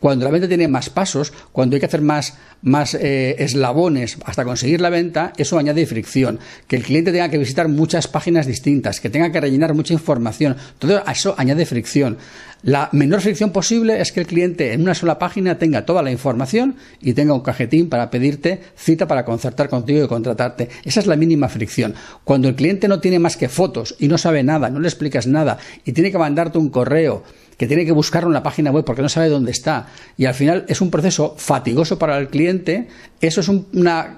Cuando 0.00 0.24
la 0.24 0.30
venta 0.30 0.48
tiene 0.48 0.68
más 0.68 0.90
pasos, 0.90 1.32
cuando 1.52 1.74
hay 1.74 1.80
que 1.80 1.86
hacer 1.86 2.02
más, 2.02 2.36
más 2.62 2.94
eh, 2.94 3.36
eslabones 3.38 4.18
hasta 4.24 4.44
conseguir 4.44 4.80
la 4.80 4.90
venta, 4.90 5.32
eso 5.36 5.58
añade 5.58 5.86
fricción. 5.86 6.38
Que 6.68 6.76
el 6.76 6.82
cliente 6.82 7.12
tenga 7.12 7.28
que 7.30 7.38
visitar 7.38 7.68
muchas 7.68 8.06
páginas 8.08 8.46
distintas, 8.46 9.00
que 9.00 9.10
tenga 9.10 9.32
que 9.32 9.40
rellenar 9.40 9.74
mucha 9.74 9.94
información, 9.94 10.56
todo 10.78 11.02
eso 11.06 11.34
añade 11.38 11.66
fricción. 11.66 12.18
La 12.62 12.88
menor 12.92 13.20
fricción 13.20 13.52
posible 13.52 14.00
es 14.00 14.12
que 14.12 14.20
el 14.20 14.26
cliente 14.26 14.72
en 14.72 14.82
una 14.82 14.94
sola 14.94 15.18
página 15.18 15.58
tenga 15.58 15.86
toda 15.86 16.02
la 16.02 16.10
información 16.10 16.76
y 17.00 17.12
tenga 17.12 17.34
un 17.34 17.42
cajetín 17.42 17.88
para 17.88 18.10
pedirte 18.10 18.60
cita 18.76 19.06
para 19.06 19.24
concertar 19.24 19.68
contigo 19.68 20.04
y 20.04 20.08
contratarte. 20.08 20.70
Esa 20.84 21.00
es 21.00 21.06
la 21.06 21.16
mínima 21.16 21.48
fricción. 21.48 21.94
Cuando 22.24 22.48
el 22.48 22.56
cliente 22.56 22.88
no 22.88 22.98
tiene 22.98 23.18
más 23.18 23.36
que 23.36 23.48
fotos 23.48 23.94
y 23.98 24.08
no 24.08 24.18
sabe 24.18 24.42
nada, 24.42 24.70
no 24.70 24.80
le 24.80 24.88
explicas 24.88 25.26
nada 25.26 25.58
y 25.84 25.92
tiene 25.92 26.10
que 26.10 26.18
mandarte 26.18 26.58
un 26.58 26.70
correo, 26.70 27.22
que 27.56 27.66
tiene 27.66 27.84
que 27.84 27.92
buscarlo 27.92 28.28
en 28.28 28.34
la 28.34 28.42
página 28.42 28.70
web 28.70 28.84
porque 28.84 29.02
no 29.02 29.08
sabe 29.08 29.28
dónde 29.28 29.50
está. 29.50 29.86
Y 30.16 30.26
al 30.26 30.34
final 30.34 30.64
es 30.68 30.80
un 30.80 30.90
proceso 30.90 31.34
fatigoso 31.38 31.98
para 31.98 32.18
el 32.18 32.28
cliente. 32.28 32.88
Eso 33.20 33.40
es 33.40 33.48
un, 33.48 33.66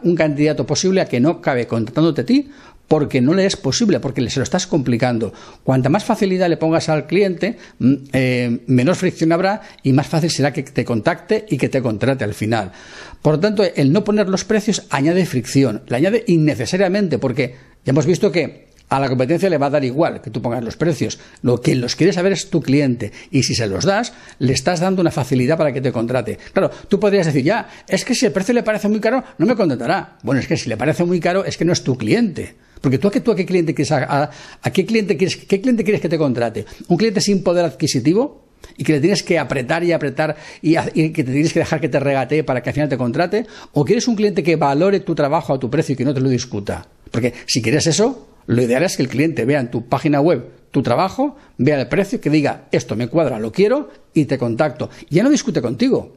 un 0.02 0.17
candidato 0.17 0.67
posible 0.67 1.00
a 1.00 1.06
que 1.06 1.20
no 1.20 1.40
cabe 1.40 1.67
contratándote 1.67 2.23
a 2.23 2.26
ti 2.26 2.50
porque 2.88 3.20
no 3.20 3.35
le 3.35 3.44
es 3.44 3.56
posible, 3.56 4.00
porque 4.00 4.29
se 4.31 4.40
lo 4.40 4.44
estás 4.44 4.67
complicando. 4.67 5.32
Cuanta 5.62 5.90
más 5.90 6.05
facilidad 6.05 6.49
le 6.49 6.56
pongas 6.56 6.88
al 6.88 7.06
cliente, 7.06 7.58
mm, 7.79 7.94
eh, 8.12 8.61
menos 8.67 8.99
fricción 8.99 9.31
habrá 9.31 9.61
y 9.82 9.93
más 9.93 10.06
fácil 10.06 10.31
será 10.31 10.52
que 10.52 10.62
te 10.62 10.85
contacte 10.85 11.44
y 11.49 11.58
que 11.58 11.69
te 11.69 11.82
contrate 11.82 12.25
al 12.25 12.35
final. 12.35 12.73
Por 13.20 13.35
lo 13.35 13.40
tanto, 13.40 13.62
el 13.62 13.93
no 13.93 14.05
poner 14.05 14.29
los 14.29 14.44
precios 14.44 14.87
añade 14.88 15.26
fricción, 15.26 15.82
le 15.87 15.96
añade 15.96 16.25
innecesariamente, 16.26 17.19
porque 17.19 17.56
ya 17.85 17.90
hemos 17.90 18.06
visto 18.06 18.32
que 18.32 18.67
a 18.88 18.99
la 18.99 19.08
competencia 19.08 19.50
le 19.50 19.58
va 19.58 19.67
a 19.67 19.70
dar 19.70 19.85
igual 19.85 20.20
que 20.20 20.31
tú 20.31 20.40
pongas 20.40 20.64
los 20.64 20.76
precios. 20.76 21.19
Lo 21.43 21.61
que 21.61 21.75
los 21.75 21.96
quiere 21.96 22.12
saber 22.12 22.32
es 22.32 22.50
tu 22.50 22.61
cliente. 22.61 23.12
Y 23.31 23.43
si 23.43 23.55
se 23.55 23.67
los 23.67 23.85
das, 23.85 24.12
le 24.38 24.52
estás 24.52 24.81
dando 24.81 25.02
una 25.02 25.11
facilidad 25.11 25.58
para 25.58 25.73
que 25.73 25.81
te 25.81 25.93
contrate. 25.93 26.38
Claro, 26.52 26.70
tú 26.88 26.99
podrías 26.99 27.26
decir, 27.26 27.44
ya, 27.44 27.69
es 27.87 28.05
que 28.05 28.14
si 28.14 28.26
el 28.26 28.32
precio 28.32 28.55
le 28.55 28.62
parece 28.62 28.88
muy 28.88 29.00
caro, 29.00 29.23
no 29.37 29.46
me 29.46 29.56
contratará. 29.56 30.19
Bueno, 30.23 30.40
es 30.40 30.46
que 30.46 30.56
si 30.56 30.69
le 30.69 30.76
parece 30.76 31.05
muy 31.05 31.20
caro, 31.20 31.44
es 31.44 31.56
que 31.56 31.64
no 31.64 31.73
es 31.73 31.82
tu 31.82 31.96
cliente. 31.96 32.55
Porque 32.81 32.99
tú 32.99 33.08
a, 33.08 33.11
qué, 33.11 33.20
tú 33.20 33.32
a 33.32 33.37
qué 33.37 33.44
cliente 33.44 33.75
quieres, 33.75 33.93
a, 33.93 34.31
qué 34.73 34.87
cliente 34.87 35.17
quieres, 35.17 35.37
qué 35.37 35.61
cliente 35.61 35.82
quieres 35.85 36.00
que 36.00 36.08
te 36.08 36.17
contrate? 36.17 36.64
¿Un 36.87 36.96
cliente 36.96 37.20
sin 37.20 37.43
poder 37.43 37.64
adquisitivo? 37.64 38.46
y 38.76 38.85
que 38.85 38.93
le 38.93 39.00
tienes 39.00 39.23
que 39.23 39.38
apretar 39.38 39.82
y 39.82 39.93
apretar 39.93 40.37
y, 40.61 40.76
y, 40.94 41.11
que 41.11 41.25
te 41.25 41.32
tienes 41.32 41.52
que 41.52 41.61
dejar 41.61 41.81
que 41.81 41.88
te 41.88 41.99
regatee 41.99 42.44
para 42.44 42.62
que 42.62 42.70
al 42.70 42.75
final 42.75 42.88
te 42.88 42.99
contrate, 42.99 43.46
o 43.73 43.85
quieres 43.85 44.06
un 44.08 44.14
cliente 44.14 44.43
que 44.43 44.56
valore 44.56 45.00
tu 45.00 45.14
trabajo 45.14 45.55
a 45.55 45.58
tu 45.58 45.70
precio 45.70 45.94
y 45.94 45.96
que 45.96 46.05
no 46.05 46.12
te 46.12 46.20
lo 46.20 46.29
discuta. 46.29 46.87
Porque 47.11 47.32
si 47.46 47.62
quieres 47.62 47.87
eso, 47.87 48.29
lo 48.48 48.62
ideal 48.62 48.82
es 48.82 48.96
que 48.96 49.02
el 49.02 49.08
cliente 49.08 49.44
vea 49.44 49.60
en 49.60 49.70
tu 49.70 49.86
página 49.86 50.22
web 50.22 50.42
tu 50.70 50.82
trabajo, 50.82 51.36
vea 51.58 51.78
el 51.78 51.86
precio, 51.86 52.18
que 52.18 52.30
diga 52.30 52.64
esto 52.72 52.96
me 52.96 53.08
cuadra, 53.08 53.38
lo 53.38 53.52
quiero 53.52 53.90
y 54.14 54.24
te 54.24 54.38
contacto. 54.38 54.88
Ya 55.10 55.22
no 55.22 55.28
discute 55.28 55.60
contigo. 55.60 56.16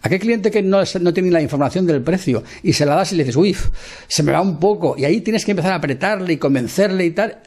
¿A 0.00 0.08
qué 0.08 0.20
cliente 0.20 0.52
que 0.52 0.62
no, 0.62 0.82
no, 1.00 1.12
tiene 1.12 1.32
la 1.32 1.42
información 1.42 1.84
del 1.84 2.00
precio 2.00 2.44
y 2.62 2.74
se 2.74 2.86
la 2.86 2.94
das 2.94 3.12
y 3.12 3.16
le 3.16 3.24
dices, 3.24 3.34
uy, 3.34 3.56
se 4.06 4.22
me 4.22 4.30
va 4.30 4.40
un 4.40 4.60
poco, 4.60 4.94
y 4.96 5.04
ahí 5.04 5.20
tienes 5.20 5.44
que 5.44 5.50
empezar 5.50 5.72
a 5.72 5.76
apretarle 5.76 6.34
y 6.34 6.36
convencerle 6.36 7.06
y 7.06 7.10
tal? 7.10 7.38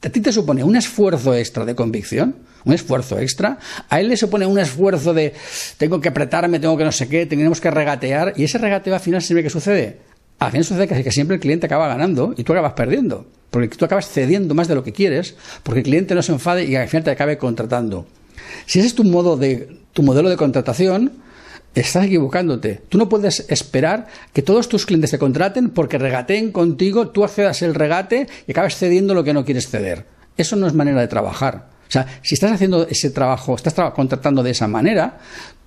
¿A 0.00 0.08
ti 0.08 0.20
te 0.20 0.32
supone 0.32 0.62
un 0.62 0.76
esfuerzo 0.76 1.34
extra 1.34 1.64
de 1.64 1.74
convicción? 1.74 2.36
¿Un 2.64 2.74
esfuerzo 2.74 3.18
extra? 3.18 3.58
A 3.88 4.00
él 4.00 4.08
le 4.08 4.16
supone 4.16 4.46
un 4.46 4.60
esfuerzo 4.60 5.12
de 5.12 5.34
tengo 5.76 6.00
que 6.00 6.08
apretarme, 6.08 6.60
tengo 6.60 6.76
que 6.76 6.84
no 6.84 6.92
sé 6.92 7.08
qué, 7.08 7.26
tenemos 7.26 7.60
que 7.60 7.70
regatear, 7.70 8.34
y 8.36 8.44
ese 8.44 8.58
regateo 8.58 8.94
al 8.94 9.00
final 9.00 9.22
siempre 9.22 9.42
que 9.42 9.50
sucede. 9.50 9.98
Al 10.38 10.52
final 10.52 10.64
sucede 10.64 10.86
que 10.86 11.10
siempre 11.10 11.34
el 11.34 11.40
cliente 11.40 11.66
acaba 11.66 11.88
ganando 11.88 12.32
y 12.36 12.44
tú 12.44 12.52
acabas 12.52 12.74
perdiendo 12.74 13.26
porque 13.52 13.68
tú 13.68 13.84
acabas 13.84 14.08
cediendo 14.08 14.54
más 14.54 14.66
de 14.66 14.74
lo 14.74 14.82
que 14.82 14.92
quieres, 14.92 15.36
porque 15.62 15.80
el 15.80 15.84
cliente 15.84 16.14
no 16.14 16.22
se 16.22 16.32
enfade 16.32 16.64
y 16.64 16.74
al 16.74 16.88
final 16.88 17.04
te 17.04 17.10
acabe 17.10 17.36
contratando. 17.36 18.06
Si 18.64 18.78
ese 18.78 18.88
es 18.88 18.94
tu 18.94 19.04
modo 19.04 19.36
de 19.36 19.76
tu 19.92 20.02
modelo 20.02 20.30
de 20.30 20.38
contratación, 20.38 21.12
estás 21.74 22.06
equivocándote. 22.06 22.80
Tú 22.88 22.96
no 22.96 23.10
puedes 23.10 23.44
esperar 23.50 24.06
que 24.32 24.40
todos 24.40 24.70
tus 24.70 24.86
clientes 24.86 25.10
te 25.10 25.18
contraten 25.18 25.68
porque 25.68 25.98
regateen 25.98 26.50
contigo, 26.50 27.08
tú 27.08 27.24
accedas 27.24 27.60
el 27.60 27.74
regate 27.74 28.26
y 28.46 28.52
acabas 28.52 28.76
cediendo 28.76 29.12
lo 29.12 29.22
que 29.22 29.34
no 29.34 29.44
quieres 29.44 29.68
ceder. 29.68 30.06
Eso 30.38 30.56
no 30.56 30.66
es 30.66 30.72
manera 30.72 31.02
de 31.02 31.08
trabajar. 31.08 31.68
O 31.86 31.92
sea, 31.92 32.06
si 32.22 32.34
estás 32.34 32.52
haciendo 32.52 32.88
ese 32.88 33.10
trabajo, 33.10 33.54
estás 33.54 33.74
contratando 33.94 34.42
de 34.42 34.52
esa 34.52 34.66
manera, 34.66 35.18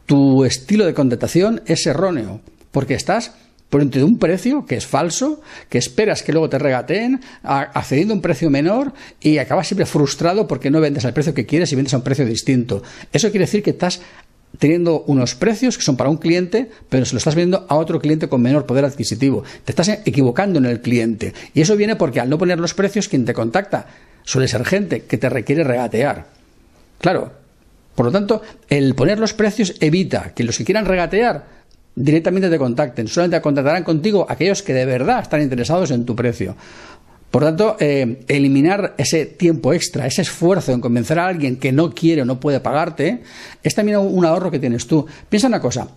tu 0.07 0.43
estilo 0.43 0.87
de 0.87 0.95
contratación 0.95 1.61
es 1.67 1.85
erróneo, 1.85 2.41
porque 2.71 2.95
estás 2.95 3.33
por 3.69 3.81
un 3.81 4.19
precio 4.19 4.65
que 4.65 4.75
es 4.75 4.85
falso, 4.85 5.41
que 5.69 5.77
esperas 5.77 6.23
que 6.23 6.31
luego 6.31 6.49
te 6.49 6.59
regateen, 6.59 7.21
accediendo 7.43 8.13
a 8.13 8.15
un 8.15 8.21
precio 8.21 8.49
menor 8.49 8.93
y 9.19 9.37
acabas 9.37 9.67
siempre 9.67 9.85
frustrado 9.85 10.47
porque 10.47 10.71
no 10.71 10.79
vendes 10.79 11.03
al 11.03 11.13
precio 11.13 11.33
que 11.33 11.45
quieres 11.45 11.71
y 11.71 11.75
vendes 11.75 11.93
a 11.93 11.97
un 11.97 12.03
precio 12.03 12.25
distinto. 12.25 12.83
Eso 13.11 13.31
quiere 13.31 13.45
decir 13.45 13.63
que 13.63 13.71
estás 13.71 14.01
teniendo 14.59 15.03
unos 15.07 15.35
precios 15.35 15.77
que 15.77 15.83
son 15.83 15.97
para 15.97 16.09
un 16.09 16.17
cliente, 16.17 16.69
pero 16.89 17.05
se 17.05 17.13
lo 17.13 17.17
estás 17.17 17.35
vendiendo 17.35 17.65
a 17.69 17.75
otro 17.75 17.99
cliente 17.99 18.29
con 18.29 18.41
menor 18.41 18.65
poder 18.65 18.85
adquisitivo. 18.85 19.43
Te 19.63 19.71
estás 19.71 19.89
equivocando 20.05 20.59
en 20.59 20.65
el 20.65 20.81
cliente. 20.81 21.33
Y 21.53 21.61
eso 21.61 21.75
viene 21.75 21.95
porque 21.95 22.19
al 22.19 22.29
no 22.29 22.37
poner 22.37 22.59
los 22.59 22.73
precios, 22.73 23.09
quien 23.09 23.25
te 23.25 23.33
contacta 23.33 23.87
suele 24.23 24.47
ser 24.47 24.65
gente 24.65 25.03
que 25.03 25.17
te 25.17 25.29
requiere 25.29 25.63
regatear. 25.63 26.27
Claro. 26.99 27.31
Por 27.95 28.07
lo 28.07 28.11
tanto, 28.11 28.41
el 28.69 28.93
poner 28.93 29.19
los 29.19 29.33
precios 29.33 29.75
evita 29.79 30.33
que 30.33 30.43
los 30.43 30.57
que 30.57 30.65
quieran 30.65 30.85
regatear 30.85 31.45
directamente 31.95 32.49
te 32.49 32.57
contacten. 32.57 33.07
Solamente 33.07 33.41
contratarán 33.41 33.83
contigo 33.83 34.25
aquellos 34.29 34.61
que 34.61 34.73
de 34.73 34.85
verdad 34.85 35.21
están 35.21 35.41
interesados 35.41 35.91
en 35.91 36.05
tu 36.05 36.15
precio. 36.15 36.55
Por 37.31 37.43
tanto, 37.43 37.75
eh, 37.79 38.23
eliminar 38.27 38.95
ese 38.97 39.25
tiempo 39.25 39.73
extra, 39.73 40.07
ese 40.07 40.21
esfuerzo 40.21 40.71
en 40.71 40.79
convencer 40.79 41.19
a 41.19 41.27
alguien 41.27 41.57
que 41.57 41.71
no 41.71 41.91
quiere 41.91 42.21
o 42.21 42.25
no 42.25 42.39
puede 42.39 42.61
pagarte, 42.61 43.23
es 43.61 43.75
también 43.75 43.97
un 43.97 44.23
ahorro 44.25 44.51
que 44.51 44.59
tienes 44.59 44.87
tú. 44.87 45.05
Piensa 45.27 45.47
una 45.47 45.59
cosa, 45.59 45.89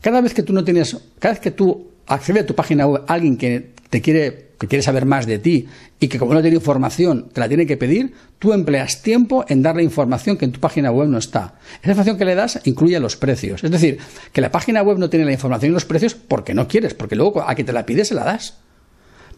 cada 0.00 0.20
vez 0.20 0.34
que 0.34 0.42
tú 0.42 0.52
no 0.52 0.62
tienes, 0.62 0.96
cada 1.18 1.34
vez 1.34 1.40
que 1.40 1.50
tú 1.50 1.88
accedes 2.06 2.44
a 2.44 2.46
tu 2.46 2.54
página 2.54 2.86
web 2.86 3.02
alguien 3.08 3.36
que 3.36 3.72
te 3.90 4.00
quiere 4.00 4.43
que 4.58 4.68
quiere 4.68 4.82
saber 4.82 5.06
más 5.06 5.26
de 5.26 5.38
ti 5.38 5.66
y 6.00 6.08
que 6.08 6.18
como 6.18 6.34
no 6.34 6.42
tiene 6.42 6.56
información 6.56 7.28
te 7.32 7.40
la 7.40 7.48
tiene 7.48 7.66
que 7.66 7.76
pedir, 7.76 8.14
tú 8.38 8.52
empleas 8.52 9.02
tiempo 9.02 9.44
en 9.48 9.62
darle 9.62 9.82
información 9.82 10.36
que 10.36 10.44
en 10.44 10.52
tu 10.52 10.60
página 10.60 10.90
web 10.90 11.08
no 11.08 11.18
está. 11.18 11.54
Esa 11.82 11.90
información 11.90 12.18
que 12.18 12.24
le 12.24 12.34
das 12.34 12.60
incluye 12.64 12.98
los 13.00 13.16
precios. 13.16 13.64
Es 13.64 13.70
decir, 13.70 13.98
que 14.32 14.40
la 14.40 14.50
página 14.50 14.82
web 14.82 14.98
no 14.98 15.10
tiene 15.10 15.24
la 15.24 15.32
información 15.32 15.72
y 15.72 15.74
los 15.74 15.84
precios 15.84 16.14
porque 16.14 16.54
no 16.54 16.68
quieres, 16.68 16.94
porque 16.94 17.16
luego 17.16 17.48
a 17.48 17.54
que 17.54 17.64
te 17.64 17.72
la 17.72 17.86
pides 17.86 18.08
se 18.08 18.14
la 18.14 18.24
das. 18.24 18.58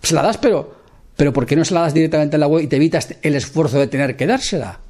Se 0.02 0.14
la 0.14 0.23
das, 0.23 0.38
pero, 0.38 0.76
pero 1.16 1.32
¿por 1.32 1.46
qué 1.46 1.56
no 1.56 1.64
se 1.64 1.75
la 1.75 1.80
das 1.80 1.94
directamente 1.94 2.37
en 2.37 2.40
la 2.40 2.46
web 2.46 2.64
y 2.64 2.66
te 2.66 2.76
evitas 2.76 3.14
el 3.23 3.35
esfuerzo 3.35 3.78
de 3.78 3.87
tener 3.87 4.16
que 4.16 4.26
dársela? 4.26 4.80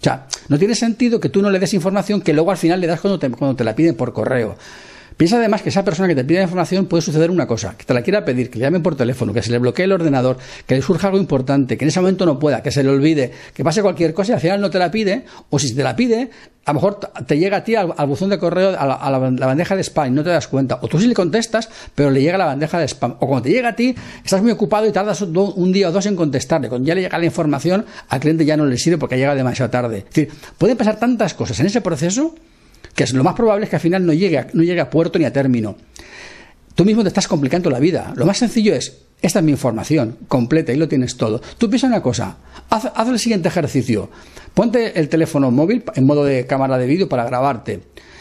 O 0.00 0.04
sea, 0.04 0.26
no 0.48 0.58
tiene 0.58 0.74
sentido 0.74 1.18
que 1.18 1.30
tú 1.30 1.40
no 1.40 1.50
le 1.50 1.58
des 1.58 1.72
información 1.72 2.20
que 2.20 2.34
luego 2.34 2.50
al 2.50 2.58
final 2.58 2.80
le 2.80 2.86
das 2.86 3.00
cuando 3.00 3.18
te, 3.18 3.30
cuando 3.30 3.56
te 3.56 3.64
la 3.64 3.74
piden 3.74 3.96
por 3.96 4.12
correo. 4.12 4.56
Piensa 5.16 5.36
además 5.36 5.62
que 5.62 5.68
esa 5.68 5.84
persona 5.84 6.08
que 6.08 6.14
te 6.14 6.24
pide 6.24 6.38
la 6.38 6.44
información 6.44 6.86
puede 6.86 7.02
suceder 7.02 7.30
una 7.30 7.46
cosa, 7.46 7.76
que 7.76 7.84
te 7.84 7.94
la 7.94 8.02
quiera 8.02 8.24
pedir, 8.24 8.50
que 8.50 8.58
le 8.58 8.64
llamen 8.64 8.82
por 8.82 8.96
teléfono, 8.96 9.32
que 9.32 9.42
se 9.42 9.50
le 9.50 9.58
bloquee 9.58 9.84
el 9.84 9.92
ordenador, 9.92 10.38
que 10.66 10.74
le 10.74 10.82
surja 10.82 11.08
algo 11.08 11.18
importante, 11.18 11.76
que 11.76 11.84
en 11.84 11.88
ese 11.88 12.00
momento 12.00 12.26
no 12.26 12.38
pueda, 12.38 12.62
que 12.62 12.70
se 12.70 12.82
le 12.82 12.90
olvide, 12.90 13.32
que 13.54 13.62
pase 13.62 13.82
cualquier 13.82 14.12
cosa 14.12 14.32
y 14.32 14.34
al 14.34 14.40
final 14.40 14.60
no 14.60 14.70
te 14.70 14.78
la 14.78 14.90
pide, 14.90 15.24
o 15.50 15.58
si 15.58 15.74
te 15.74 15.84
la 15.84 15.94
pide, 15.94 16.30
a 16.64 16.72
lo 16.72 16.74
mejor 16.74 16.98
te 17.26 17.38
llega 17.38 17.58
a 17.58 17.64
ti 17.64 17.74
al, 17.74 17.92
buzón 18.06 18.30
de 18.30 18.38
correo, 18.38 18.74
a, 18.78 19.10
la, 19.10 19.18
bandeja 19.18 19.76
de 19.76 19.84
spam, 19.84 20.08
y 20.08 20.10
no 20.10 20.24
te 20.24 20.30
das 20.30 20.48
cuenta. 20.48 20.78
O 20.80 20.88
tú 20.88 20.98
sí 20.98 21.06
le 21.06 21.14
contestas, 21.14 21.68
pero 21.94 22.10
le 22.10 22.22
llega 22.22 22.36
a 22.36 22.38
la 22.38 22.46
bandeja 22.46 22.78
de 22.78 22.88
spam. 22.88 23.16
O 23.20 23.26
cuando 23.26 23.42
te 23.42 23.50
llega 23.50 23.70
a 23.70 23.76
ti, 23.76 23.94
estás 24.24 24.40
muy 24.42 24.50
ocupado 24.50 24.86
y 24.86 24.92
tardas 24.92 25.20
un 25.20 25.72
día 25.72 25.90
o 25.90 25.92
dos 25.92 26.06
en 26.06 26.16
contestarle. 26.16 26.68
Cuando 26.70 26.88
ya 26.88 26.94
le 26.94 27.02
llega 27.02 27.18
la 27.18 27.26
información, 27.26 27.84
al 28.08 28.20
cliente 28.20 28.46
ya 28.46 28.56
no 28.56 28.64
le 28.64 28.78
sirve 28.78 28.96
porque 28.96 29.18
llega 29.18 29.34
demasiado 29.34 29.70
tarde. 29.70 29.98
Es 29.98 30.04
decir, 30.06 30.28
pueden 30.56 30.76
pasar 30.78 30.98
tantas 30.98 31.34
cosas 31.34 31.60
en 31.60 31.66
ese 31.66 31.82
proceso 31.82 32.34
que 32.94 33.06
lo 33.12 33.24
más 33.24 33.34
probable 33.34 33.64
es 33.64 33.70
que 33.70 33.76
al 33.76 33.82
final 33.82 34.04
no 34.04 34.12
llegue, 34.12 34.38
a, 34.38 34.46
no 34.52 34.62
llegue 34.62 34.80
a 34.80 34.90
puerto 34.90 35.18
ni 35.18 35.24
a 35.24 35.32
término. 35.32 35.76
Tú 36.74 36.84
mismo 36.84 37.02
te 37.02 37.08
estás 37.08 37.28
complicando 37.28 37.70
la 37.70 37.78
vida. 37.78 38.12
Lo 38.16 38.26
más 38.26 38.38
sencillo 38.38 38.74
es, 38.74 39.04
esta 39.22 39.38
es 39.38 39.44
mi 39.44 39.52
información 39.52 40.18
completa 40.28 40.72
y 40.72 40.76
lo 40.76 40.88
tienes 40.88 41.16
todo. 41.16 41.40
Tú 41.56 41.68
piensa 41.68 41.86
una 41.86 42.02
cosa, 42.02 42.36
haz, 42.68 43.08
el 43.08 43.18
siguiente 43.18 43.48
ejercicio. 43.48 44.10
Ponte 44.52 44.98
el 44.98 45.08
teléfono 45.08 45.50
móvil 45.50 45.84
en 45.94 46.04
modo 46.04 46.24
de 46.24 46.46
cámara 46.46 46.76
de 46.78 46.86
vídeo 46.86 47.08
para 47.08 47.24
grabarte 47.24 47.80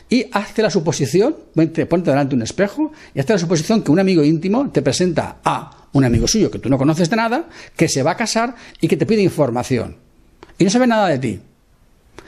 y 0.09 0.27
hazte 0.31 0.61
la 0.61 0.69
suposición, 0.69 1.35
ponte 1.53 2.11
delante 2.11 2.35
un 2.35 2.41
espejo 2.41 2.91
y 3.13 3.19
hazte 3.19 3.33
la 3.33 3.39
suposición 3.39 3.81
que 3.81 3.91
un 3.91 3.99
amigo 3.99 4.23
íntimo 4.23 4.69
te 4.69 4.81
presenta 4.81 5.37
a 5.43 5.87
un 5.93 6.05
amigo 6.05 6.27
suyo 6.27 6.51
que 6.51 6.59
tú 6.59 6.69
no 6.69 6.77
conoces 6.77 7.09
de 7.09 7.15
nada, 7.15 7.47
que 7.75 7.87
se 7.87 8.03
va 8.03 8.11
a 8.11 8.17
casar 8.17 8.55
y 8.79 8.87
que 8.87 8.97
te 8.97 9.05
pide 9.05 9.21
información. 9.21 9.97
Y 10.57 10.63
no 10.63 10.69
sabe 10.69 10.87
nada 10.87 11.07
de 11.07 11.19
ti. 11.19 11.39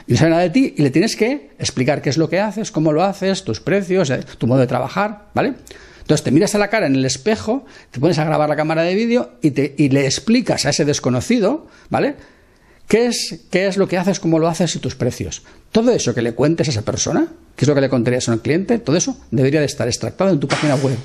Y 0.06 0.12
no 0.12 0.18
sabe 0.18 0.30
nada 0.30 0.42
de 0.42 0.50
ti 0.50 0.74
y 0.76 0.82
le 0.82 0.90
tienes 0.90 1.16
que 1.16 1.50
explicar 1.58 2.00
qué 2.00 2.10
es 2.10 2.16
lo 2.16 2.28
que 2.28 2.38
haces, 2.40 2.70
cómo 2.70 2.92
lo 2.92 3.02
haces, 3.02 3.44
tus 3.44 3.60
precios, 3.60 4.10
eh, 4.10 4.20
tu 4.38 4.46
modo 4.46 4.60
de 4.60 4.66
trabajar, 4.66 5.30
¿vale? 5.34 5.54
Entonces 6.00 6.22
te 6.22 6.30
miras 6.30 6.54
a 6.54 6.58
la 6.58 6.68
cara 6.68 6.86
en 6.86 6.94
el 6.94 7.04
espejo, 7.04 7.64
te 7.90 7.98
pones 7.98 8.18
a 8.18 8.24
grabar 8.24 8.48
la 8.48 8.54
cámara 8.54 8.82
de 8.82 8.94
vídeo 8.94 9.32
y, 9.42 9.50
te, 9.50 9.74
y 9.76 9.88
le 9.88 10.04
explicas 10.04 10.64
a 10.64 10.70
ese 10.70 10.84
desconocido, 10.84 11.66
¿vale? 11.90 12.14
¿Qué 12.86 13.06
es, 13.06 13.40
¿Qué 13.50 13.66
es 13.66 13.76
lo 13.76 13.88
que 13.88 13.98
haces, 13.98 14.20
cómo 14.20 14.38
lo 14.38 14.46
haces 14.46 14.76
y 14.76 14.78
tus 14.78 14.94
precios? 14.94 15.42
Todo 15.72 15.90
eso 15.90 16.14
que 16.14 16.22
le 16.22 16.34
cuentes 16.34 16.68
a 16.68 16.70
esa 16.70 16.82
persona, 16.82 17.26
qué 17.56 17.64
es 17.64 17.68
lo 17.68 17.74
que 17.74 17.80
le 17.80 17.88
contarías 17.88 18.28
a 18.28 18.32
un 18.32 18.38
cliente, 18.38 18.78
todo 18.78 18.96
eso 18.96 19.16
debería 19.32 19.58
de 19.58 19.66
estar 19.66 19.88
extractado 19.88 20.30
en 20.30 20.38
tu 20.38 20.46
página 20.46 20.76
web. 20.76 20.96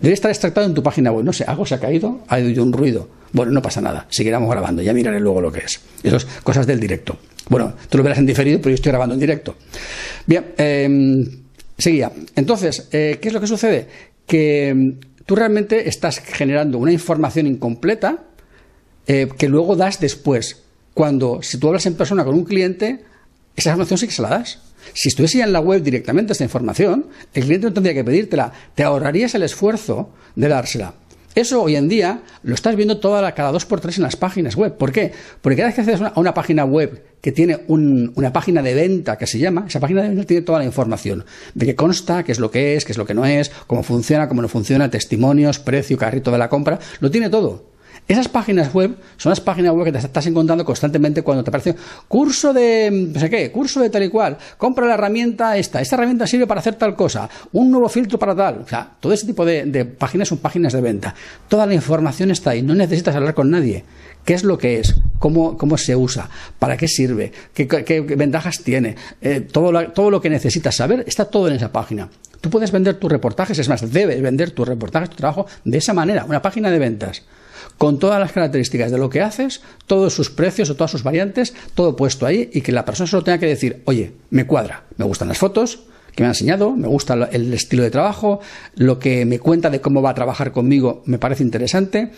Debería 0.00 0.14
estar 0.14 0.32
extractado 0.32 0.66
en 0.66 0.74
tu 0.74 0.82
página 0.82 1.12
web. 1.12 1.24
No 1.24 1.32
sé, 1.32 1.44
algo 1.44 1.64
se 1.64 1.76
ha 1.76 1.78
caído, 1.78 2.24
ha 2.26 2.36
oído 2.36 2.64
un 2.64 2.72
ruido. 2.72 3.08
Bueno, 3.30 3.52
no 3.52 3.62
pasa 3.62 3.80
nada, 3.80 4.08
seguiremos 4.10 4.50
grabando, 4.50 4.82
ya 4.82 4.92
miraré 4.92 5.20
luego 5.20 5.40
lo 5.40 5.52
que 5.52 5.60
es. 5.60 5.80
Eso 6.02 6.16
es 6.16 6.24
cosas 6.42 6.66
del 6.66 6.80
directo. 6.80 7.16
Bueno, 7.48 7.74
tú 7.88 7.98
lo 7.98 8.04
verás 8.04 8.18
en 8.18 8.26
diferido, 8.26 8.58
pero 8.58 8.70
yo 8.70 8.76
estoy 8.76 8.90
grabando 8.90 9.14
en 9.14 9.20
directo. 9.20 9.56
Bien, 10.26 10.52
eh, 10.56 11.28
seguía. 11.76 12.10
Entonces, 12.36 12.88
eh, 12.92 13.18
¿qué 13.20 13.28
es 13.28 13.34
lo 13.34 13.40
que 13.40 13.46
sucede? 13.46 13.88
Que 14.26 14.72
mm, 14.74 15.24
tú 15.26 15.36
realmente 15.36 15.88
estás 15.88 16.20
generando 16.20 16.78
una 16.78 16.92
información 16.92 17.46
incompleta 17.46 18.24
eh, 19.06 19.28
que 19.36 19.48
luego 19.48 19.76
das 19.76 20.00
después. 20.00 20.62
Cuando, 20.94 21.42
si 21.42 21.58
tú 21.58 21.68
hablas 21.68 21.86
en 21.86 21.94
persona 21.94 22.24
con 22.24 22.34
un 22.34 22.44
cliente, 22.44 23.04
esa 23.56 23.70
información 23.70 23.98
sí 23.98 24.06
que 24.06 24.12
se 24.12 24.22
la 24.22 24.30
das. 24.30 24.60
Si 24.92 25.08
estuviese 25.08 25.40
en 25.40 25.52
la 25.52 25.60
web 25.60 25.82
directamente 25.82 26.32
esta 26.32 26.44
información, 26.44 27.06
el 27.32 27.44
cliente 27.44 27.66
no 27.66 27.72
tendría 27.72 27.94
que 27.94 28.04
pedírtela. 28.04 28.52
Te 28.74 28.84
ahorrarías 28.84 29.34
el 29.34 29.42
esfuerzo 29.42 30.10
de 30.36 30.48
dársela. 30.48 30.94
Eso 31.34 31.62
hoy 31.62 31.74
en 31.74 31.88
día 31.88 32.20
lo 32.44 32.54
estás 32.54 32.76
viendo 32.76 32.98
toda 32.98 33.32
cada 33.32 33.50
dos 33.50 33.66
por 33.66 33.80
tres 33.80 33.96
en 33.96 34.04
las 34.04 34.14
páginas 34.14 34.54
web. 34.54 34.76
¿Por 34.76 34.92
qué? 34.92 35.12
Porque 35.40 35.56
cada 35.56 35.68
vez 35.68 35.74
que 35.74 35.80
haces 35.80 36.00
una, 36.00 36.12
una 36.14 36.32
página 36.32 36.64
web 36.64 37.02
que 37.20 37.32
tiene 37.32 37.60
una 37.66 38.32
página 38.32 38.62
de 38.62 38.74
venta 38.74 39.18
que 39.18 39.26
se 39.26 39.38
llama, 39.38 39.64
esa 39.66 39.80
página 39.80 40.02
de 40.02 40.10
venta 40.10 40.24
tiene 40.24 40.42
toda 40.42 40.60
la 40.60 40.64
información 40.64 41.24
de 41.54 41.66
qué 41.66 41.74
consta, 41.74 42.22
qué 42.22 42.30
es 42.32 42.38
lo 42.38 42.50
que 42.50 42.76
es, 42.76 42.84
qué 42.84 42.92
es 42.92 42.98
lo 42.98 43.06
que 43.06 43.14
no 43.14 43.24
es, 43.24 43.50
cómo 43.66 43.82
funciona, 43.82 44.28
cómo 44.28 44.42
no 44.42 44.48
funciona, 44.48 44.90
testimonios, 44.90 45.58
precio, 45.58 45.96
carrito 45.96 46.30
de 46.30 46.38
la 46.38 46.48
compra, 46.48 46.78
lo 47.00 47.10
tiene 47.10 47.30
todo. 47.30 47.73
Esas 48.06 48.28
páginas 48.28 48.74
web 48.74 48.96
son 49.16 49.30
las 49.30 49.40
páginas 49.40 49.72
web 49.72 49.86
que 49.86 49.92
te 49.92 49.98
estás 49.98 50.26
encontrando 50.26 50.62
constantemente 50.62 51.22
cuando 51.22 51.42
te 51.42 51.48
aparece 51.48 51.74
curso 52.06 52.52
de 52.52 53.10
no 53.14 53.18
sé 53.18 53.30
qué, 53.30 53.50
curso 53.50 53.80
de 53.80 53.88
tal 53.88 54.02
y 54.02 54.10
cual, 54.10 54.36
compra 54.58 54.86
la 54.86 54.92
herramienta 54.92 55.56
esta, 55.56 55.80
esta 55.80 55.96
herramienta 55.96 56.26
sirve 56.26 56.46
para 56.46 56.60
hacer 56.60 56.74
tal 56.74 56.94
cosa, 56.94 57.30
un 57.52 57.70
nuevo 57.70 57.88
filtro 57.88 58.18
para 58.18 58.36
tal. 58.36 58.58
O 58.58 58.68
sea, 58.68 58.90
todo 59.00 59.14
ese 59.14 59.26
tipo 59.26 59.46
de, 59.46 59.86
páginas 59.86 60.28
son 60.28 60.36
páginas 60.36 60.74
de 60.74 60.82
venta. 60.82 61.14
Toda 61.48 61.64
la 61.64 61.72
información 61.72 62.30
está 62.30 62.50
ahí, 62.50 62.60
no 62.60 62.74
necesitas 62.74 63.16
hablar 63.16 63.32
con 63.32 63.50
nadie. 63.50 63.84
¿Qué 64.26 64.34
es 64.34 64.44
lo 64.44 64.58
que 64.58 64.80
es? 64.80 64.94
¿Cómo, 65.18 65.56
cómo 65.56 65.78
se 65.78 65.96
usa? 65.96 66.28
¿Para 66.58 66.76
qué 66.76 66.88
sirve? 66.88 67.32
¿Qué, 67.54 68.00
ventajas 68.16 68.60
tiene? 68.62 68.96
Eh, 69.22 69.40
todo, 69.40 69.72
todo 69.92 70.10
lo 70.10 70.20
que 70.20 70.28
necesitas 70.28 70.76
saber 70.76 71.04
está 71.06 71.24
todo 71.24 71.48
en 71.48 71.54
esa 71.54 71.72
página. 71.72 72.10
Tú 72.42 72.50
puedes 72.50 72.70
vender 72.70 72.96
tus 72.96 73.10
reportajes, 73.10 73.58
es 73.58 73.68
más, 73.70 73.90
debes 73.90 74.20
vender 74.20 74.50
tus 74.50 74.68
reportajes, 74.68 75.08
tu 75.08 75.16
trabajo 75.16 75.46
de 75.64 75.78
esa 75.78 75.94
manera, 75.94 76.26
una 76.26 76.42
página 76.42 76.70
de 76.70 76.78
ventas 76.78 77.22
con 77.78 77.98
todas 77.98 78.20
las 78.20 78.32
características 78.32 78.90
de 78.90 78.98
lo 78.98 79.10
que 79.10 79.22
haces, 79.22 79.62
todos 79.86 80.14
sus 80.14 80.30
precios 80.30 80.70
o 80.70 80.76
todas 80.76 80.90
sus 80.90 81.02
variantes, 81.02 81.54
todo 81.74 81.96
puesto 81.96 82.26
ahí 82.26 82.50
y 82.52 82.60
que 82.60 82.72
la 82.72 82.84
persona 82.84 83.06
solo 83.06 83.24
tenga 83.24 83.38
que 83.38 83.46
decir, 83.46 83.82
oye, 83.84 84.12
me 84.30 84.46
cuadra, 84.46 84.84
me 84.96 85.04
gustan 85.04 85.28
las 85.28 85.38
fotos 85.38 85.80
que 86.14 86.22
me 86.22 86.28
ha 86.28 86.30
enseñado, 86.30 86.76
me 86.76 86.86
gusta 86.86 87.14
el 87.32 87.52
estilo 87.52 87.82
de 87.82 87.90
trabajo, 87.90 88.40
lo 88.76 88.98
que 88.98 89.24
me 89.24 89.38
cuenta 89.38 89.68
de 89.70 89.80
cómo 89.80 90.00
va 90.00 90.10
a 90.10 90.14
trabajar 90.14 90.52
conmigo 90.52 91.02
me 91.06 91.18
parece 91.18 91.42
interesante, 91.42 92.12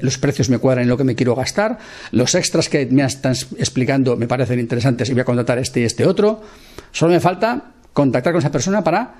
los 0.00 0.18
precios 0.18 0.48
me 0.48 0.58
cuadran 0.58 0.84
en 0.84 0.88
lo 0.88 0.96
que 0.96 1.04
me 1.04 1.14
quiero 1.14 1.34
gastar, 1.34 1.78
los 2.10 2.34
extras 2.34 2.68
que 2.68 2.86
me 2.86 3.04
están 3.04 3.34
explicando 3.58 4.16
me 4.16 4.26
parecen 4.26 4.58
interesantes 4.58 5.08
y 5.08 5.12
voy 5.12 5.20
a 5.20 5.24
contratar 5.24 5.58
este 5.58 5.80
y 5.80 5.84
este 5.84 6.06
otro. 6.06 6.42
Solo 6.90 7.12
me 7.12 7.20
falta 7.20 7.72
contactar 7.92 8.32
con 8.32 8.40
esa 8.40 8.50
persona 8.50 8.82
para 8.82 9.14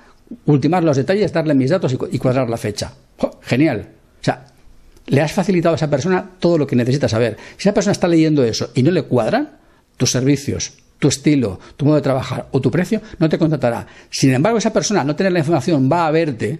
ultimar 0.45 0.83
los 0.83 0.97
detalles, 0.97 1.31
darle 1.31 1.53
mis 1.53 1.69
datos 1.69 1.95
y, 2.11 2.17
cuadrar 2.17 2.49
la 2.49 2.57
fecha. 2.57 2.93
genial. 3.41 3.87
O 4.19 4.23
sea, 4.23 4.45
le 5.07 5.21
has 5.21 5.31
facilitado 5.31 5.73
a 5.73 5.77
esa 5.77 5.89
persona 5.89 6.31
todo 6.39 6.57
lo 6.57 6.67
que 6.67 6.75
necesita 6.75 7.09
saber. 7.09 7.37
Si 7.57 7.67
esa 7.67 7.73
persona 7.73 7.91
está 7.91 8.07
leyendo 8.07 8.43
eso 8.43 8.69
y 8.73 8.83
no 8.83 8.91
le 8.91 9.03
cuadran 9.03 9.57
tus 9.97 10.11
servicios, 10.11 10.73
tu 10.99 11.09
estilo, 11.09 11.59
tu 11.75 11.85
modo 11.85 11.95
de 11.97 12.01
trabajar 12.01 12.47
o 12.51 12.61
tu 12.61 12.71
precio, 12.71 13.01
no 13.19 13.27
te 13.27 13.37
contratará. 13.37 13.85
Sin 14.09 14.33
embargo, 14.33 14.57
esa 14.57 14.71
persona 14.71 15.03
no 15.03 15.15
tener 15.15 15.33
la 15.33 15.39
información 15.39 15.89
va 15.91 16.07
a 16.07 16.11
verte. 16.11 16.59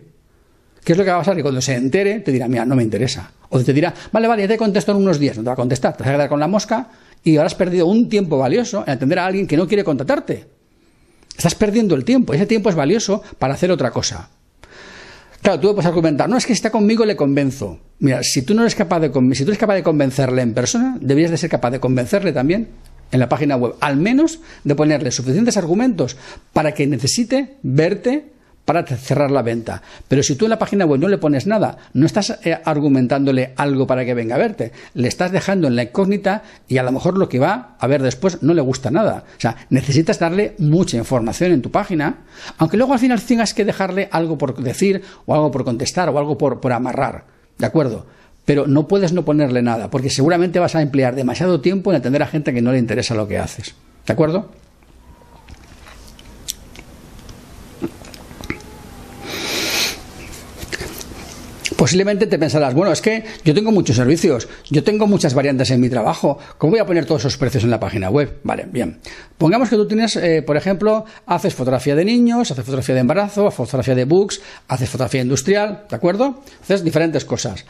¿Qué 0.84 0.92
es 0.92 0.98
lo 0.98 1.06
que 1.06 1.12
va 1.12 1.18
a 1.18 1.20
pasar? 1.20 1.38
Que 1.38 1.42
cuando 1.42 1.62
se 1.62 1.76
entere, 1.76 2.20
te 2.20 2.32
dirá, 2.32 2.50
mira, 2.50 2.66
no 2.66 2.76
me 2.76 2.84
interesa. 2.84 3.32
O 3.50 3.60
te 3.64 3.72
dirá, 3.72 3.94
vale, 4.12 4.28
vale, 4.28 4.42
ya 4.42 4.50
te 4.50 4.58
contesto 4.58 4.92
en 4.92 4.98
unos 4.98 5.18
días. 5.18 5.38
No 5.38 5.44
te 5.44 5.48
va 5.48 5.54
a 5.54 5.56
contestar, 5.56 5.96
te 5.96 6.04
vas 6.04 6.10
a 6.10 6.14
quedar 6.16 6.30
con 6.30 6.42
la 6.42 6.48
mosca 6.48 6.90
y 7.24 7.38
has 7.38 7.56
perdido 7.56 7.88
un 7.88 8.10
tiempo 8.10 8.38
valioso 8.38 8.84
en 8.86 8.94
atender 8.94 9.20
a 9.20 9.26
alguien 9.26 9.48
que 9.48 9.56
no 9.56 9.66
quiere 9.66 9.86
contratarte. 9.86 10.46
Estás 11.38 11.56
perdiendo 11.56 11.96
el 11.96 12.04
tiempo. 12.04 12.34
Ese 12.34 12.46
tiempo 12.46 12.70
es 12.70 12.76
valioso 12.76 13.24
para 13.40 13.54
hacer 13.54 13.72
otra 13.72 13.92
cosa. 13.92 14.30
Claro, 15.44 15.60
tú 15.60 15.76
puedes 15.76 15.86
argumentar, 15.86 16.30
no, 16.30 16.38
es 16.38 16.46
que 16.46 16.54
si 16.54 16.60
está 16.60 16.72
conmigo 16.72 17.04
le 17.04 17.18
convenzo. 17.18 17.78
Mira, 18.00 18.24
si 18.24 18.44
tú 18.44 18.54
no 18.54 18.62
eres 18.62 18.76
capaz 18.76 19.02
de, 19.02 19.12
si 19.36 19.44
tú 19.44 19.52
eres 19.52 19.60
capaz 19.60 19.76
de 19.76 19.84
convencerle 19.84 20.42
en 20.42 20.54
persona, 20.54 20.98
deberías 21.02 21.32
de 21.32 21.38
ser 21.38 21.50
capaz 21.50 21.72
de 21.72 21.82
convencerle 21.82 22.32
también 22.32 22.70
en 23.12 23.20
la 23.20 23.28
página 23.28 23.58
web, 23.58 23.74
al 23.82 23.98
menos 23.98 24.40
de 24.64 24.74
ponerle 24.74 25.12
suficientes 25.12 25.58
argumentos 25.58 26.16
para 26.54 26.74
que 26.74 26.88
necesite 26.88 27.58
verte 27.62 28.32
para 28.66 28.86
cerrar 28.86 29.32
la 29.32 29.42
venta. 29.42 29.82
Pero 30.08 30.24
si 30.24 30.36
tú 30.36 30.46
en 30.46 30.52
la 30.52 30.60
página 30.60 30.86
web 30.86 31.00
no 31.00 31.08
le 31.08 31.18
pones 31.18 31.48
nada, 31.48 31.78
no 31.94 32.06
estás 32.06 32.40
eh, 32.44 32.58
argumentándole 32.64 33.54
algo 33.58 33.86
para 33.88 34.06
que 34.06 34.14
venga 34.14 34.36
a 34.36 34.40
verte, 34.40 34.72
le 34.94 35.08
estás 35.08 35.32
dejando 35.32 35.68
en 35.68 35.76
la 35.76 35.84
incógnita 35.84 36.44
y 36.68 36.78
a 36.78 36.84
lo 36.84 36.92
mejor 36.92 37.18
lo 37.18 37.30
que 37.30 37.40
va 37.40 37.76
a 37.80 37.88
ver 37.88 38.02
después 38.02 38.42
no 38.42 38.54
le 38.54 38.62
gusta 38.62 38.92
nada. 38.92 39.26
O 39.38 39.42
sea, 39.42 39.56
necesitas 39.70 40.20
darle 40.20 40.56
mucha 40.60 40.98
información 40.98 41.52
en 41.52 41.62
tu 41.62 41.72
página, 41.72 42.20
aunque 42.58 42.78
luego 42.78 42.94
al 42.94 43.00
final 43.00 43.22
tengas 43.22 43.54
que 43.54 43.66
dejarle 43.66 44.08
algo 44.12 44.38
por 44.38 44.56
decir 44.62 45.04
o 45.26 45.34
algo 45.34 45.52
por 45.52 45.64
contestar 45.64 46.10
o 46.10 46.18
algo 46.18 46.38
por, 46.38 46.60
por 46.62 46.72
amarrar. 46.72 47.26
¿De 47.58 47.66
acuerdo? 47.66 48.06
Pero 48.46 48.68
no 48.68 48.88
puedes 48.88 49.14
no 49.14 49.24
ponerle 49.24 49.62
nada, 49.62 49.90
porque 49.90 50.10
seguramente 50.10 50.60
vas 50.60 50.76
a 50.76 50.82
emplear 50.82 51.16
demasiado 51.16 51.62
tiempo 51.62 51.92
en 51.92 51.98
atender 51.98 52.24
a 52.24 52.28
gente 52.28 52.54
que 52.54 52.62
no 52.62 52.72
le 52.72 52.80
interesa 52.80 53.16
lo 53.16 53.28
que 53.28 53.38
haces. 53.38 53.76
¿De 54.06 54.14
acuerdo? 54.14 54.50
Posiblemente 61.84 62.28
te 62.28 62.40
pensarás, 62.40 62.74
bueno, 62.74 62.94
es 62.94 63.02
que 63.02 63.26
yo 63.44 63.54
tengo 63.54 63.70
muchos 63.70 63.98
servicios, 63.98 64.48
yo 64.72 64.86
tengo 64.86 65.06
muchas 65.06 65.34
variantes 65.34 65.70
en 65.70 65.82
mi 65.82 65.90
trabajo, 65.90 66.38
¿cómo 66.58 66.72
voy 66.72 66.80
a 66.80 66.86
poner 66.86 67.06
todos 67.06 67.24
esos 67.24 67.36
precios 67.36 67.66
en 67.66 67.72
la 67.72 67.82
página 67.82 68.10
web? 68.10 68.40
Vale, 68.44 68.66
bien. 68.72 69.02
Pongamos 69.38 69.68
que 69.68 69.76
tú 69.76 69.86
tienes, 69.86 70.16
eh, 70.16 70.42
por 70.44 70.56
ejemplo, 70.56 71.04
haces 71.26 71.54
fotografía 71.54 71.94
de 71.94 72.06
niños, 72.06 72.50
haces 72.50 72.64
fotografía 72.64 72.96
de 72.96 73.02
embarazo, 73.02 73.52
fotografía 73.52 73.96
de 73.96 74.06
books, 74.06 74.40
haces 74.70 74.90
fotografía 74.90 75.24
industrial, 75.24 75.84
¿de 75.90 75.96
acuerdo? 75.98 76.42
Haces 76.62 76.86
diferentes 76.86 77.26
cosas. 77.26 77.66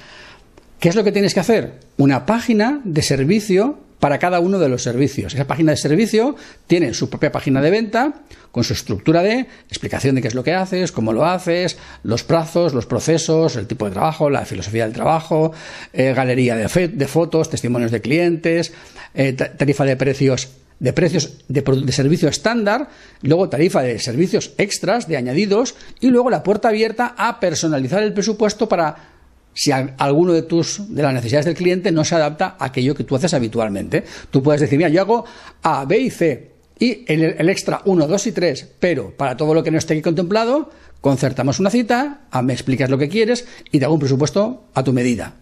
¿Qué 0.80 0.90
es 0.90 0.96
lo 0.96 1.04
que 1.04 1.12
tienes 1.12 1.34
que 1.34 1.40
hacer? 1.40 1.80
Una 1.98 2.28
página 2.28 2.82
de 2.84 3.02
servicio 3.02 3.80
para 4.04 4.20
cada 4.20 4.42
uno 4.42 4.60
de 4.60 4.68
los 4.68 4.84
servicios. 4.84 5.34
Esa 5.34 5.48
página 5.48 5.72
de 5.72 5.78
servicio 5.78 6.36
tiene 6.68 6.94
su 6.94 7.10
propia 7.10 7.32
página 7.32 7.62
de 7.62 7.70
venta 7.70 8.16
con 8.52 8.66
su 8.66 8.74
estructura 8.74 9.24
de 9.24 9.48
explicación 9.70 10.16
de 10.16 10.22
qué 10.22 10.28
es 10.28 10.36
lo 10.36 10.44
que 10.44 10.54
haces, 10.54 10.92
cómo 10.92 11.14
lo 11.14 11.26
haces, 11.26 11.78
los 12.04 12.26
plazos, 12.26 12.74
los 12.74 12.86
procesos, 12.86 13.56
el 13.56 13.66
tipo 13.66 13.86
de 13.86 13.92
trabajo, 13.92 14.30
la 14.30 14.44
filosofía 14.44 14.84
del 14.84 14.92
trabajo, 14.92 15.54
eh, 15.94 16.14
galería 16.14 16.58
de, 16.58 17.08
fotos, 17.08 17.50
testimonios 17.50 17.92
de 17.92 18.02
clientes, 18.02 18.74
eh, 19.14 19.32
tarifa 19.32 19.86
de 19.86 19.96
precios 19.96 20.50
de 20.82 20.92
precios 20.92 21.38
de, 21.48 21.62
de, 21.62 21.92
servicio 21.94 22.28
estándar, 22.28 22.90
luego 23.22 23.48
tarifa 23.48 23.84
de 23.84 24.00
servicios 24.00 24.52
extras, 24.58 25.08
de 25.08 25.16
añadidos, 25.16 25.76
y 26.02 26.08
luego 26.08 26.30
la 26.30 26.44
puerta 26.44 26.68
abierta 26.68 27.16
a 27.18 27.40
personalizar 27.40 28.04
el 28.04 28.12
presupuesto 28.12 28.68
para 28.68 29.13
si 29.54 29.72
alguno 29.72 30.34
de 30.34 30.44
tus 30.44 30.94
de 30.94 31.02
las 31.02 31.14
necesidades 31.14 31.46
del 31.46 31.56
cliente 31.56 31.92
no 31.92 32.04
se 32.04 32.16
adapta 32.16 32.56
a 32.60 32.66
aquello 32.66 32.96
que 32.96 33.04
tú 33.04 33.16
haces 33.16 33.34
habitualmente. 33.34 34.04
Tú 34.32 34.42
puedes 34.42 34.62
decir, 34.62 34.78
mira, 34.78 34.90
yo 34.90 35.02
hago 35.02 35.26
A, 35.62 35.86
B 35.86 36.00
y 36.00 36.10
C 36.10 36.54
y 36.80 37.06
el, 37.08 37.50
extra 37.50 37.82
1, 37.86 38.08
2 38.08 38.28
y 38.28 38.32
3, 38.32 38.70
pero 38.80 39.16
para 39.16 39.38
todo 39.38 39.54
lo 39.54 39.64
que 39.64 39.72
no 39.72 39.78
esté 39.78 39.94
aquí 39.94 40.02
contemplado, 40.02 40.70
concertamos 41.02 41.60
una 41.60 41.70
cita, 41.70 42.22
me 42.44 42.54
explicas 42.54 42.90
lo 42.90 42.98
que 42.98 43.10
quieres 43.10 43.46
y 43.72 43.80
te 43.80 43.86
hago 43.86 43.94
un 43.94 44.00
presupuesto 44.00 44.66
a 44.74 44.84
tu 44.84 44.92
medida. 44.92 45.36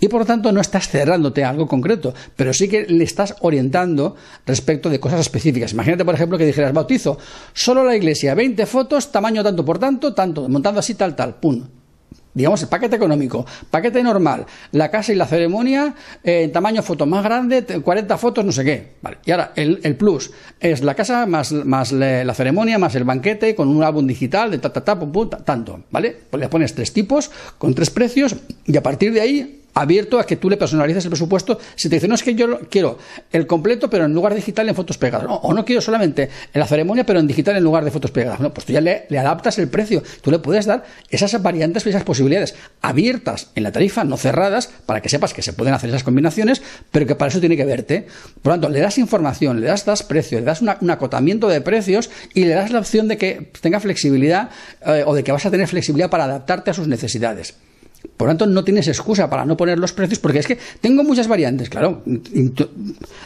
Y 0.00 0.08
por 0.08 0.20
lo 0.20 0.26
tanto 0.26 0.50
no 0.50 0.60
estás 0.60 0.88
cerrándote 0.88 1.44
a 1.44 1.50
algo 1.50 1.68
concreto, 1.68 2.12
pero 2.34 2.52
sí 2.52 2.68
que 2.68 2.84
le 2.86 3.04
estás 3.04 3.36
orientando 3.40 4.16
respecto 4.44 4.90
de 4.90 4.98
cosas 4.98 5.20
específicas. 5.20 5.72
Imagínate, 5.72 6.04
por 6.04 6.14
ejemplo, 6.14 6.36
que 6.36 6.46
dijeras, 6.46 6.72
bautizo, 6.72 7.16
solo 7.52 7.84
la 7.84 7.94
iglesia, 7.94 8.34
20 8.34 8.66
fotos, 8.66 9.12
tamaño 9.12 9.44
tanto 9.44 9.64
por 9.64 9.78
tanto, 9.78 10.14
tanto, 10.14 10.48
montando 10.48 10.80
así, 10.80 10.94
tal, 10.94 11.14
tal, 11.14 11.36
pum 11.36 11.64
digamos, 12.34 12.62
el 12.62 12.68
paquete 12.68 12.96
económico, 12.96 13.44
paquete 13.70 14.02
normal, 14.02 14.46
la 14.72 14.90
casa 14.90 15.12
y 15.12 15.16
la 15.16 15.26
ceremonia, 15.26 15.94
eh, 16.22 16.48
tamaño 16.52 16.82
foto 16.82 17.06
más 17.06 17.24
grande, 17.24 17.64
40 17.64 18.18
fotos, 18.18 18.44
no 18.44 18.52
sé 18.52 18.64
qué. 18.64 18.92
Vale. 19.02 19.18
Y 19.24 19.30
ahora, 19.30 19.52
el, 19.56 19.96
plus 19.96 20.30
es 20.60 20.82
la 20.82 20.94
casa 20.94 21.26
más, 21.26 21.52
más 21.52 21.92
la 21.92 22.34
ceremonia, 22.34 22.78
más 22.78 22.94
el 22.94 23.04
banquete, 23.04 23.54
con 23.54 23.68
un 23.68 23.82
álbum 23.82 24.06
digital 24.06 24.50
de 24.50 24.58
ta, 24.58 24.72
ta, 24.72 24.84
ta, 24.84 24.98
pum, 24.98 25.28
tanto, 25.44 25.84
¿vale? 25.90 26.16
Pues 26.30 26.40
le 26.40 26.48
pones 26.48 26.74
tres 26.74 26.92
tipos, 26.92 27.30
con 27.58 27.74
tres 27.74 27.90
precios, 27.90 28.36
y 28.64 28.76
a 28.76 28.82
partir 28.82 29.12
de 29.12 29.20
ahí 29.20 29.62
abierto 29.80 30.18
a 30.18 30.26
que 30.26 30.36
tú 30.36 30.48
le 30.50 30.56
personalices 30.56 31.04
el 31.04 31.10
presupuesto. 31.10 31.58
Si 31.74 31.88
te 31.88 31.96
dice, 31.96 32.08
no 32.08 32.14
es 32.14 32.22
que 32.22 32.34
yo 32.34 32.60
quiero 32.70 32.98
el 33.32 33.46
completo, 33.46 33.90
pero 33.90 34.04
en 34.04 34.14
lugar 34.14 34.34
digital 34.34 34.68
en 34.68 34.74
fotos 34.74 34.98
pegadas. 34.98 35.26
o 35.28 35.52
no 35.52 35.64
quiero 35.64 35.80
solamente 35.80 36.28
en 36.52 36.60
la 36.60 36.66
ceremonia, 36.66 37.04
pero 37.04 37.20
en 37.20 37.26
digital 37.26 37.56
en 37.56 37.64
lugar 37.64 37.84
de 37.84 37.90
fotos 37.90 38.10
pegadas. 38.10 38.40
No, 38.40 38.52
pues 38.52 38.66
tú 38.66 38.72
ya 38.72 38.80
le, 38.80 39.06
adaptas 39.18 39.58
el 39.58 39.68
precio. 39.68 40.02
Tú 40.20 40.30
le 40.30 40.38
puedes 40.38 40.66
dar 40.66 40.84
esas 41.10 41.40
variantes 41.42 41.86
esas 41.88 42.04
posibilidades 42.04 42.54
abiertas 42.82 43.50
en 43.54 43.62
la 43.62 43.72
tarifa, 43.72 44.04
no 44.04 44.16
cerradas, 44.16 44.70
para 44.86 45.00
que 45.00 45.08
sepas 45.08 45.32
que 45.32 45.42
se 45.42 45.52
pueden 45.52 45.74
hacer 45.74 45.90
esas 45.90 46.04
combinaciones, 46.04 46.62
pero 46.90 47.06
que 47.06 47.14
para 47.14 47.30
eso 47.30 47.40
tiene 47.40 47.56
que 47.56 47.64
verte. 47.64 48.06
Por 48.42 48.52
lo 48.52 48.54
tanto, 48.54 48.68
le 48.68 48.80
das 48.80 48.98
información, 48.98 49.60
le 49.60 49.66
das, 49.66 49.84
das 49.84 50.02
precios, 50.02 50.40
le 50.40 50.46
das 50.46 50.60
un 50.62 50.90
acotamiento 50.90 51.48
de 51.48 51.60
precios 51.60 52.10
y 52.34 52.44
le 52.44 52.54
das 52.54 52.70
la 52.70 52.80
opción 52.80 53.08
de 53.08 53.16
que 53.16 53.50
tenga 53.60 53.80
flexibilidad 53.80 54.50
eh, 54.84 55.04
o 55.06 55.14
de 55.14 55.24
que 55.24 55.32
vas 55.32 55.46
a 55.46 55.50
tener 55.50 55.68
flexibilidad 55.68 56.10
para 56.10 56.24
adaptarte 56.24 56.70
a 56.70 56.74
sus 56.74 56.88
necesidades. 56.88 57.54
Por 58.18 58.26
lo 58.26 58.32
tanto, 58.32 58.46
no 58.46 58.64
tienes 58.64 58.88
excusa 58.88 59.30
para 59.30 59.46
no 59.46 59.56
poner 59.56 59.78
los 59.78 59.92
precios 59.92 60.18
porque 60.18 60.40
es 60.40 60.46
que 60.46 60.58
tengo 60.80 61.04
muchas 61.04 61.28
variantes, 61.28 61.70
claro. 61.70 62.02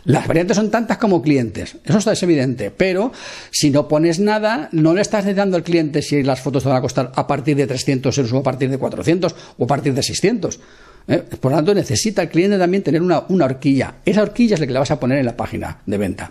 Las 0.05 0.29
variantes 0.29 0.55
son 0.55 0.71
tantas 0.71 0.99
como 0.99 1.23
clientes, 1.23 1.77
eso 1.83 1.99
está 1.99 2.13
es 2.13 2.23
evidente. 2.23 2.71
Pero 2.71 3.11
si 3.51 3.71
no 3.71 3.89
pones 3.89 4.21
nada, 4.21 4.69
no 4.73 4.93
le 4.93 5.01
estás 5.01 5.35
dando 5.35 5.57
al 5.57 5.63
cliente 5.63 6.03
si 6.03 6.23
las 6.23 6.43
fotos 6.43 6.63
te 6.63 6.69
van 6.69 6.77
a 6.77 6.83
costar 6.83 7.11
a 7.15 7.27
partir 7.27 7.57
de 7.57 7.67
300 7.67 8.17
euros 8.19 8.33
o 8.35 8.39
a 8.39 8.43
partir 8.43 8.69
de 8.69 8.77
400 8.77 9.35
o 9.57 9.65
a 9.65 9.67
partir 9.67 9.95
de 9.95 10.03
600. 10.03 10.61
¿eh? 11.09 11.25
Por 11.41 11.53
lo 11.53 11.57
tanto, 11.57 11.75
necesita 11.75 12.21
el 12.21 12.29
cliente 12.29 12.59
también 12.59 12.83
tener 12.83 13.01
una, 13.01 13.25
una 13.31 13.47
horquilla. 13.47 13.95
Esa 14.05 14.21
horquilla 14.21 14.55
es 14.55 14.61
la 14.61 14.67
que 14.67 14.75
le 14.75 14.79
vas 14.79 14.91
a 14.91 15.01
poner 15.01 15.19
en 15.19 15.25
la 15.25 15.37
página 15.39 15.79
de 15.87 15.97
venta. 15.97 16.31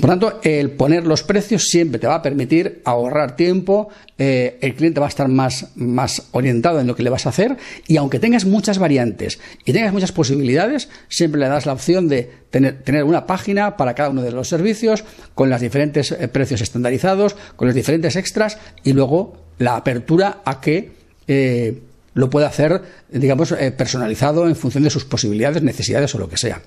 Por 0.00 0.10
tanto, 0.10 0.40
el 0.42 0.72
poner 0.72 1.06
los 1.06 1.22
precios 1.22 1.68
siempre 1.68 2.00
te 2.00 2.08
va 2.08 2.16
a 2.16 2.22
permitir 2.22 2.82
ahorrar 2.84 3.36
tiempo, 3.36 3.88
eh, 4.18 4.58
el 4.60 4.74
cliente 4.74 4.98
va 4.98 5.06
a 5.06 5.08
estar 5.08 5.28
más, 5.28 5.68
más 5.76 6.24
orientado 6.32 6.80
en 6.80 6.88
lo 6.88 6.96
que 6.96 7.04
le 7.04 7.10
vas 7.10 7.26
a 7.26 7.28
hacer 7.28 7.56
y 7.86 7.96
aunque 7.96 8.18
tengas 8.18 8.44
muchas 8.44 8.78
variantes 8.78 9.38
y 9.64 9.72
tengas 9.72 9.92
muchas 9.92 10.10
posibilidades, 10.10 10.88
siempre 11.08 11.40
le 11.40 11.48
das 11.48 11.66
la 11.66 11.72
opción 11.72 12.08
de 12.08 12.30
tener, 12.50 12.82
tener 12.82 13.04
una 13.04 13.26
página 13.26 13.76
para 13.76 13.94
cada 13.94 14.10
uno 14.10 14.22
de 14.22 14.32
los 14.32 14.48
servicios 14.48 15.04
con 15.34 15.50
los 15.50 15.60
diferentes 15.60 16.10
eh, 16.10 16.28
precios 16.28 16.62
estandarizados, 16.62 17.36
con 17.54 17.66
los 17.68 17.74
diferentes 17.74 18.16
extras 18.16 18.58
y 18.82 18.92
luego 18.92 19.36
la 19.58 19.76
apertura 19.76 20.42
a 20.44 20.60
que 20.60 20.90
eh, 21.28 21.80
lo 22.12 22.28
pueda 22.28 22.48
hacer, 22.48 22.82
digamos, 23.10 23.52
personalizado 23.76 24.48
en 24.48 24.56
función 24.56 24.84
de 24.84 24.90
sus 24.90 25.04
posibilidades, 25.04 25.62
necesidades 25.62 26.14
o 26.14 26.18
lo 26.18 26.28
que 26.28 26.38
sea. 26.38 26.62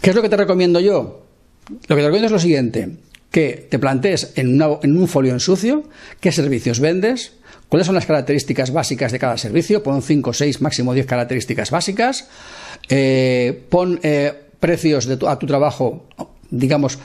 ¿Qué 0.00 0.10
es 0.10 0.16
lo 0.16 0.22
que 0.22 0.28
te 0.28 0.36
recomiendo 0.36 0.78
yo? 0.78 1.25
Lo 1.68 1.96
que 1.96 2.02
te 2.02 2.06
recomiendo 2.06 2.26
es 2.26 2.32
lo 2.32 2.38
siguiente, 2.38 2.90
que 3.30 3.66
te 3.68 3.78
plantees 3.78 4.32
en, 4.36 4.60
un 4.62 5.08
folio 5.08 5.32
en 5.32 5.40
sucio 5.40 5.84
qué 6.20 6.32
servicios 6.32 6.80
vendes, 6.80 7.32
cuáles 7.68 7.86
son 7.86 7.94
las 7.94 8.06
características 8.06 8.72
básicas 8.72 9.12
de 9.12 9.18
cada 9.18 9.36
servicio, 9.36 9.82
pon 9.82 10.02
5, 10.02 10.32
6, 10.32 10.60
máximo 10.60 10.94
10 10.94 11.06
características 11.06 11.70
básicas, 11.70 12.28
eh, 12.88 13.64
pon 13.68 13.98
eh, 14.02 14.32
precios 14.60 15.06
de 15.06 15.18
a 15.26 15.38
tu 15.38 15.46
trabajo, 15.46 16.06
digamos, 16.50 16.98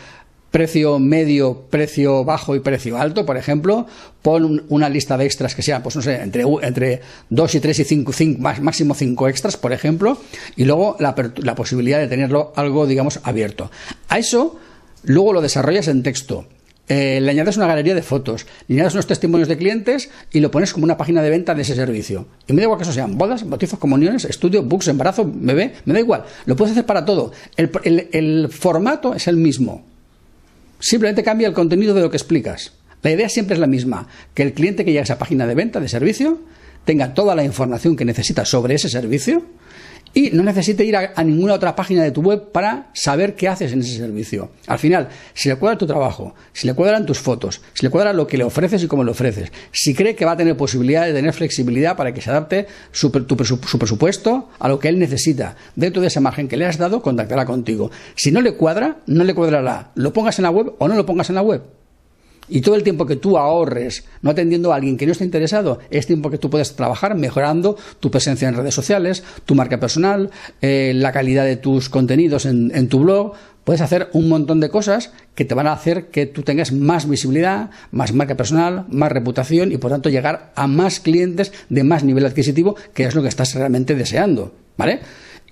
precio 0.52 1.00
medio, 1.00 1.66
precio 1.70 2.26
bajo 2.26 2.56
y 2.56 2.60
precio 2.60 2.98
alto, 2.98 3.26
por 3.26 3.38
ejemplo, 3.38 3.88
pon 4.22 4.64
una 4.68 4.90
lista 4.90 5.18
de 5.18 5.26
extras 5.26 5.56
que 5.56 5.62
sea, 5.62 5.82
pues 5.82 5.96
no 5.96 6.02
sé, 6.02 6.22
entre, 6.22 6.44
entre 6.62 7.02
2 7.30 7.56
y 7.56 7.60
3 7.62 7.80
y 7.80 7.84
5, 7.86 8.12
máximo 8.62 8.94
5 8.94 9.28
extras, 9.30 9.58
por 9.58 9.72
ejemplo, 9.72 10.18
y 10.58 10.66
luego 10.66 10.98
la, 11.00 11.16
la 11.38 11.56
posibilidad 11.56 12.00
de 12.00 12.08
tenerlo 12.08 12.52
algo, 12.56 12.86
digamos, 12.86 13.22
abierto. 13.24 13.72
A 14.10 14.20
eso, 14.20 14.60
luego 15.04 15.34
lo 15.34 15.42
desarrollas 15.42 15.88
en 15.88 16.04
texto. 16.04 16.46
Eh, 16.90 17.22
le 17.22 17.32
añades 17.32 17.56
una 17.56 17.68
galería 17.68 17.96
de 17.96 18.02
fotos, 18.02 18.46
le 18.68 18.76
añades 18.76 18.94
unos 18.96 19.08
testimonios 19.08 19.48
de 19.48 19.56
clientes 19.56 20.10
y 20.30 20.42
lo 20.42 20.52
pones 20.52 20.74
como 20.74 20.84
una 20.84 20.98
página 20.98 21.22
de 21.22 21.30
venta 21.30 21.56
de 21.56 21.62
ese 21.62 21.74
servicio. 21.74 22.26
Y 22.48 22.54
me 22.54 22.58
da 22.58 22.64
igual 22.64 22.80
que 22.80 22.84
eso 22.84 22.92
sean 22.92 23.18
bodas, 23.18 23.48
bautizos, 23.48 23.80
comuniones, 23.80 24.26
estudio, 24.26 24.62
books, 24.62 24.90
embarazo, 24.90 25.24
bebé, 25.34 25.76
me 25.86 25.94
da 25.94 26.02
igual. 26.02 26.26
Lo 26.46 26.58
puedes 26.58 26.74
hacer 26.74 26.86
para 26.86 27.06
todo. 27.06 27.32
el 27.56 28.50
formato 28.50 29.16
es 29.16 29.30
el 29.30 29.38
mismo. 29.38 29.86
Simplemente 30.82 31.24
cambia 31.24 31.48
el 31.48 31.54
contenido 31.54 31.94
de 31.94 32.02
lo 32.02 32.10
que 32.10 32.18
explicas. 32.18 32.74
La 33.04 33.12
idea 33.12 33.30
siempre 33.30 33.54
es 33.54 33.60
la 33.60 33.68
misma, 33.68 34.08
que 34.34 34.44
el 34.44 34.54
cliente 34.54 34.84
que 34.84 34.92
llega 34.92 35.02
a 35.02 35.04
esa 35.04 35.18
página 35.18 35.48
de 35.48 35.56
venta, 35.56 35.80
de 35.80 35.88
servicio, 35.88 36.40
tenga 36.86 37.14
toda 37.14 37.36
la 37.36 37.44
información 37.44 37.96
que 37.96 38.06
necesita 38.06 38.46
sobre 38.46 38.76
ese 38.76 38.90
servicio 38.90 39.46
y 40.14 40.32
no 40.32 40.44
necesite 40.44 40.84
ir 40.84 40.96
a, 40.96 41.24
ninguna 41.24 41.54
otra 41.54 41.76
página 41.76 42.04
de 42.04 42.12
tu 42.12 42.22
web 42.22 42.52
para 42.52 42.90
saber 42.94 43.36
qué 43.36 43.48
haces 43.48 43.72
en 43.74 43.80
ese 43.80 43.98
servicio. 43.98 44.52
Al 44.68 44.80
final, 44.80 45.10
si 45.34 45.50
le 45.50 45.56
cuadra 45.56 45.78
tu 45.78 45.88
trabajo, 45.88 46.36
si 46.54 46.68
le 46.68 46.74
cuadran 46.74 47.06
tus 47.06 47.20
fotos, 47.20 47.62
si 47.74 47.86
le 47.86 47.90
cuadra 47.90 48.14
lo 48.14 48.28
que 48.28 48.38
le 48.38 48.44
ofreces 48.44 48.84
y 48.84 48.88
cómo 48.88 49.04
le 49.04 49.12
ofreces, 49.12 49.52
si 49.72 49.94
cree 49.94 50.16
que 50.16 50.26
va 50.26 50.34
a 50.34 50.38
tener 50.38 50.58
posibilidad 50.58 51.06
de 51.06 51.14
tener 51.14 51.34
flexibilidad 51.34 51.96
para 51.96 52.14
que 52.14 52.22
se 52.22 52.30
adapte 52.30 52.68
su, 52.92 53.10
su 53.66 53.80
presupuesto 53.80 54.50
a 54.60 54.68
lo 54.68 54.80
que 54.80 54.90
él 54.90 55.00
necesita, 55.00 55.56
dentro 55.76 56.02
de 56.02 56.08
ese 56.08 56.20
margen 56.20 56.48
que 56.48 56.58
le 56.58 56.66
has 56.66 56.78
dado, 56.78 57.02
contactará 57.02 57.46
contigo. 57.46 57.92
Si 58.16 58.32
no 58.32 58.42
le 58.42 58.54
cuadra, 58.54 58.98
no 59.08 59.24
le 59.24 59.34
cuadrará. 59.34 59.92
Lo 59.96 60.14
pongas 60.14 60.38
en 60.40 60.44
la 60.44 60.52
web 60.52 60.74
o 60.78 60.88
no 60.88 60.96
lo 60.96 61.06
pongas 61.06 61.30
en 61.30 61.36
la 61.36 61.42
web. 61.42 61.81
Y 62.54 62.60
todo 62.60 62.76
el 62.76 62.84
tiempo 62.84 63.06
que 63.06 63.16
tú 63.16 63.38
ahorres 63.38 64.04
no 64.22 64.32
atendiendo 64.32 64.74
a 64.74 64.76
alguien 64.76 64.98
que 64.98 65.06
no 65.06 65.14
está 65.14 65.24
interesado, 65.24 65.80
es 65.90 66.06
tiempo 66.06 66.30
que 66.30 66.38
tú 66.38 66.50
puedes 66.50 66.76
trabajar 66.76 67.16
mejorando 67.16 67.78
tu 68.02 68.12
presencia 68.12 68.50
en 68.50 68.56
redes 68.56 68.76
sociales, 68.76 69.24
tu 69.46 69.56
marca 69.56 69.80
personal, 69.80 70.32
eh, 70.62 70.92
la 70.94 71.14
calidad 71.14 71.46
de 71.46 71.56
tus 71.56 71.88
contenidos 71.88 72.46
en, 72.46 72.90
tu 72.90 73.00
blog. 73.00 73.36
Puedes 73.64 73.80
hacer 73.80 74.10
un 74.12 74.28
montón 74.28 74.60
de 74.60 74.68
cosas 74.68 75.14
que 75.34 75.46
te 75.46 75.56
van 75.56 75.68
a 75.68 75.72
hacer 75.72 76.08
que 76.08 76.26
tú 76.26 76.44
tengas 76.44 76.74
más 76.74 77.08
visibilidad, 77.08 77.70
más 77.92 78.12
marca 78.14 78.36
personal, 78.36 78.86
más 78.90 79.14
reputación 79.14 79.72
y 79.72 79.78
por 79.78 79.92
tanto 79.92 80.10
llegar 80.10 80.52
a 80.54 80.68
más 80.68 81.00
clientes 81.00 81.54
de 81.70 81.86
más 81.86 82.04
nivel 82.04 82.26
adquisitivo, 82.26 82.76
que 82.94 83.06
es 83.06 83.16
lo 83.16 83.22
que 83.22 83.30
estás 83.30 83.56
realmente 83.56 83.96
deseando. 83.96 84.54
¿Vale? 84.78 85.00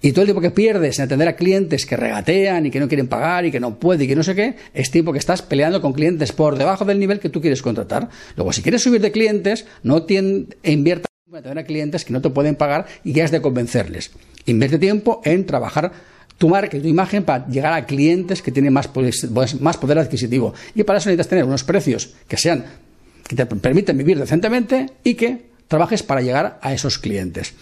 Y 0.01 0.11
todo 0.11 0.21
el 0.21 0.27
tiempo 0.27 0.41
que 0.41 0.51
pierdes 0.51 0.97
en 0.99 1.05
atender 1.05 1.27
a 1.27 1.35
clientes 1.35 1.85
que 1.85 1.97
regatean 1.97 2.65
y 2.65 2.71
que 2.71 2.79
no 2.79 2.87
quieren 2.87 3.07
pagar 3.07 3.45
y 3.45 3.51
que 3.51 3.59
no 3.59 3.75
pueden 3.79 4.05
y 4.05 4.07
que 4.07 4.15
no 4.15 4.23
sé 4.23 4.33
qué, 4.33 4.55
es 4.73 4.91
tiempo 4.91 5.11
que 5.11 5.19
estás 5.19 5.41
peleando 5.41 5.81
con 5.81 5.91
clientes 5.91 6.31
por 6.31 6.57
debajo 6.57 6.85
del 6.85 6.99
nivel 6.99 7.19
que 7.19 7.29
tú 7.29 7.41
quieres 7.41 7.61
contratar. 7.61 8.09
Luego, 8.37 8.53
si 8.53 8.61
quieres 8.61 8.81
subir 8.81 9.01
de 9.01 9.11
clientes, 9.11 9.65
no 9.83 10.05
invierta 10.63 11.09
en 11.27 11.35
atender 11.35 11.59
a 11.59 11.63
clientes 11.65 12.05
que 12.05 12.13
no 12.13 12.21
te 12.21 12.29
pueden 12.29 12.55
pagar 12.55 12.85
y 13.03 13.13
que 13.13 13.23
has 13.23 13.31
de 13.31 13.41
convencerles. 13.41 14.11
Invierte 14.45 14.79
tiempo 14.79 15.21
en 15.25 15.45
trabajar 15.45 15.91
tu 16.37 16.47
marca 16.47 16.77
y 16.77 16.79
tu 16.79 16.87
imagen 16.87 17.23
para 17.23 17.45
llegar 17.47 17.73
a 17.73 17.85
clientes 17.85 18.41
que 18.41 18.51
tienen 18.51 18.71
más 18.71 18.87
poder, 18.87 19.13
más 19.59 19.77
poder 19.77 19.99
adquisitivo. 19.99 20.53
Y 20.73 20.83
para 20.83 20.99
eso 20.99 21.09
necesitas 21.09 21.27
tener 21.27 21.43
unos 21.43 21.65
precios 21.65 22.15
que 22.27 22.37
sean 22.37 22.65
que 23.27 23.35
te 23.35 23.45
permiten 23.45 23.97
vivir 23.97 24.17
decentemente 24.17 24.87
y 25.03 25.13
que 25.13 25.49
trabajes 25.67 26.01
para 26.01 26.21
llegar 26.21 26.57
a 26.61 26.73
esos 26.73 26.97
clientes. 26.97 27.53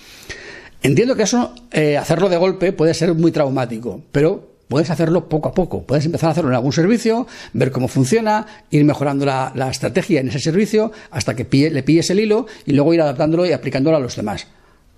Entiendo 0.83 1.15
que 1.15 1.23
eso, 1.23 1.53
eh, 1.71 1.97
hacerlo 1.97 2.29
de 2.29 2.37
golpe 2.37 2.71
puede 2.71 2.93
ser 2.93 3.13
muy 3.13 3.31
traumático, 3.31 4.01
pero 4.11 4.57
puedes 4.67 4.89
hacerlo 4.89 5.27
poco 5.27 5.49
a 5.49 5.53
poco. 5.53 5.83
Puedes 5.83 6.05
empezar 6.05 6.29
a 6.29 6.31
hacerlo 6.31 6.49
en 6.51 6.55
algún 6.55 6.73
servicio, 6.73 7.27
ver 7.53 7.71
cómo 7.71 7.87
funciona, 7.87 8.45
ir 8.69 8.83
mejorando 8.83 9.25
la, 9.25 9.69
estrategia 9.71 10.19
en 10.19 10.29
ese 10.29 10.39
servicio 10.39 10.91
hasta 11.11 11.35
que 11.35 11.47
le 11.69 11.83
pilles 11.83 12.09
el 12.09 12.19
hilo 12.19 12.45
y 12.65 12.73
luego 12.73 12.93
ir 12.93 13.01
adaptándolo 13.01 13.45
y 13.45 13.51
aplicándolo 13.51 13.97
a 13.97 13.99
los 13.99 14.15
demás. 14.15 14.47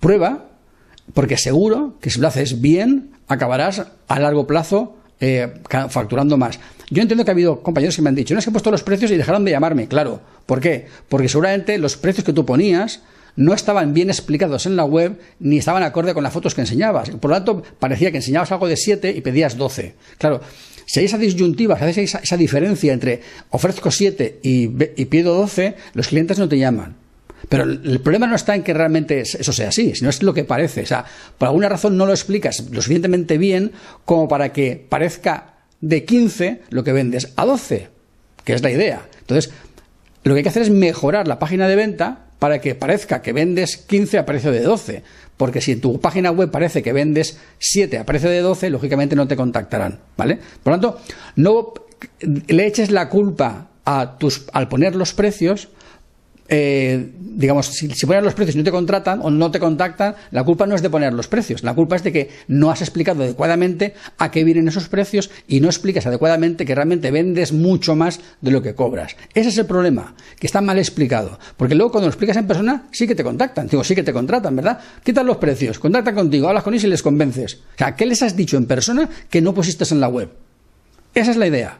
Prueba, 0.00 0.46
porque 1.14 1.36
seguro 1.36 1.94
que 2.00 2.10
si 2.10 2.20
lo 2.20 2.28
haces 2.28 2.60
bien, 2.60 3.12
acabarás 3.28 3.84
a 4.08 4.20
largo 4.20 4.46
plazo 4.46 4.96
eh, 5.20 5.52
facturando 5.88 6.36
más. 6.36 6.58
Yo 6.90 7.02
entiendo 7.02 7.24
que 7.24 7.30
ha 7.30 7.34
habido 7.34 7.62
compañeros 7.62 7.94
que 7.94 8.02
me 8.02 8.08
han 8.08 8.14
dicho, 8.14 8.34
no 8.34 8.38
es 8.38 8.44
que 8.44 8.50
he 8.50 8.52
puesto 8.52 8.70
los 8.70 8.82
precios 8.82 9.10
y 9.12 9.16
dejaron 9.16 9.44
de 9.44 9.52
llamarme. 9.52 9.86
Claro, 9.86 10.20
¿por 10.46 10.60
qué? 10.60 10.86
Porque 11.08 11.28
seguramente 11.28 11.78
los 11.78 11.96
precios 11.96 12.24
que 12.24 12.32
tú 12.32 12.44
ponías 12.44 13.02
no 13.36 13.54
estaban 13.54 13.94
bien 13.94 14.10
explicados 14.10 14.66
en 14.66 14.76
la 14.76 14.84
web 14.84 15.18
ni 15.38 15.58
estaban 15.58 15.82
acorde 15.82 16.14
con 16.14 16.22
las 16.22 16.32
fotos 16.32 16.54
que 16.54 16.62
enseñabas. 16.62 17.10
Por 17.10 17.30
lo 17.30 17.36
tanto, 17.36 17.62
parecía 17.78 18.10
que 18.10 18.18
enseñabas 18.18 18.52
algo 18.52 18.68
de 18.68 18.76
7 18.76 19.14
y 19.16 19.20
pedías 19.20 19.56
12. 19.56 19.94
Claro, 20.18 20.40
si 20.86 21.00
hay 21.00 21.06
esa 21.06 21.18
disyuntiva, 21.18 21.78
si 21.78 22.00
hay 22.00 22.04
esa, 22.04 22.36
diferencia 22.36 22.92
entre 22.92 23.20
ofrezco 23.50 23.90
7 23.90 24.40
y, 24.42 24.70
y 24.96 25.04
pido 25.06 25.34
12, 25.34 25.76
los 25.94 26.08
clientes 26.08 26.38
no 26.38 26.48
te 26.48 26.58
llaman. 26.58 26.96
Pero 27.48 27.64
el 27.64 28.00
problema 28.00 28.26
no 28.26 28.36
está 28.36 28.54
en 28.54 28.62
que 28.62 28.74
realmente 28.74 29.20
eso 29.20 29.52
sea 29.52 29.68
así, 29.68 29.94
sino 29.94 30.10
es 30.10 30.22
lo 30.22 30.34
que 30.34 30.44
parece. 30.44 30.82
O 30.82 30.86
sea, 30.86 31.04
por 31.38 31.48
alguna 31.48 31.68
razón 31.68 31.96
no 31.96 32.06
lo 32.06 32.12
explicas 32.12 32.60
lo 32.70 32.82
suficientemente 32.82 33.38
bien 33.38 33.72
como 34.04 34.28
para 34.28 34.52
que 34.52 34.84
parezca 34.88 35.54
de 35.80 36.04
15 36.04 36.62
lo 36.70 36.84
que 36.84 36.92
vendes 36.92 37.32
a 37.36 37.46
12, 37.46 37.88
que 38.44 38.52
es 38.52 38.62
la 38.62 38.70
idea. 38.70 39.08
Entonces, 39.20 39.52
lo 40.22 40.34
que 40.34 40.38
hay 40.38 40.42
que 40.42 40.48
hacer 40.48 40.62
es 40.62 40.70
mejorar 40.70 41.26
la 41.26 41.38
página 41.38 41.66
de 41.66 41.76
venta 41.76 42.26
para 42.40 42.60
que 42.60 42.74
parezca 42.74 43.22
que 43.22 43.32
vendes 43.32 43.76
15 43.76 44.18
a 44.18 44.26
precio 44.26 44.50
de 44.50 44.62
12. 44.62 45.04
Porque 45.36 45.60
si 45.60 45.72
en 45.72 45.80
tu 45.80 46.00
página 46.00 46.32
web 46.32 46.50
parece 46.50 46.82
que 46.82 46.92
vendes 46.92 47.38
7 47.58 47.98
a 47.98 48.04
precio 48.04 48.28
de 48.28 48.40
12, 48.40 48.70
lógicamente 48.70 49.14
no 49.14 49.28
te 49.28 49.36
contactarán. 49.36 50.00
¿Vale? 50.16 50.40
Por 50.62 50.72
lo 50.72 50.80
tanto, 50.80 51.00
no 51.36 51.72
le 52.48 52.66
eches 52.66 52.90
la 52.90 53.08
culpa 53.08 53.68
a 53.84 54.16
tus, 54.18 54.46
al 54.52 54.68
poner 54.68 54.96
los 54.96 55.12
precios 55.12 55.68
eh, 56.52 57.12
digamos, 57.16 57.66
si, 57.66 57.88
pones 58.06 58.24
los 58.24 58.34
precios 58.34 58.56
y 58.56 58.58
no 58.58 58.64
te 58.64 58.72
contratan 58.72 59.20
o 59.22 59.30
no 59.30 59.52
te 59.52 59.60
contactan, 59.60 60.16
la 60.32 60.42
culpa 60.42 60.66
no 60.66 60.74
es 60.74 60.82
de 60.82 60.90
poner 60.90 61.12
los 61.12 61.28
precios, 61.28 61.62
la 61.62 61.74
culpa 61.74 61.94
es 61.94 62.02
de 62.02 62.12
que 62.12 62.30
no 62.48 62.70
has 62.70 62.82
explicado 62.82 63.22
adecuadamente 63.22 63.94
a 64.18 64.32
qué 64.32 64.42
vienen 64.42 64.66
esos 64.66 64.88
precios 64.88 65.30
y 65.46 65.60
no 65.60 65.68
explicas 65.68 66.06
adecuadamente 66.06 66.66
que 66.66 66.74
realmente 66.74 67.12
vendes 67.12 67.52
mucho 67.52 67.94
más 67.94 68.20
de 68.40 68.50
lo 68.50 68.62
que 68.62 68.74
cobras. 68.74 69.16
Ese 69.32 69.50
es 69.50 69.58
el 69.58 69.66
problema, 69.66 70.14
que 70.40 70.46
está 70.46 70.60
mal 70.60 70.78
explicado. 70.78 71.38
Porque 71.56 71.76
luego 71.76 71.92
cuando 71.92 72.08
lo 72.08 72.10
explicas 72.10 72.36
en 72.36 72.48
persona, 72.48 72.88
sí 72.90 73.06
que 73.06 73.14
te 73.14 73.22
contactan, 73.22 73.68
digo, 73.68 73.84
sí 73.84 73.94
que 73.94 74.02
te 74.02 74.12
contratan, 74.12 74.56
¿verdad? 74.56 74.80
Quitan 75.04 75.26
los 75.26 75.36
precios, 75.36 75.78
contactan 75.78 76.16
contigo, 76.16 76.48
hablas 76.48 76.64
con 76.64 76.74
ellos 76.74 76.84
y 76.84 76.88
les 76.88 77.02
convences. 77.02 77.54
O 77.54 77.78
sea, 77.78 77.94
¿qué 77.94 78.06
les 78.06 78.22
has 78.22 78.36
dicho 78.36 78.56
en 78.56 78.66
persona 78.66 79.08
que 79.30 79.40
no 79.40 79.54
pusiste 79.54 79.84
en 79.90 80.00
la 80.00 80.08
web? 80.08 80.30
Esa 81.14 81.30
es 81.30 81.36
la 81.36 81.46
idea. 81.46 81.78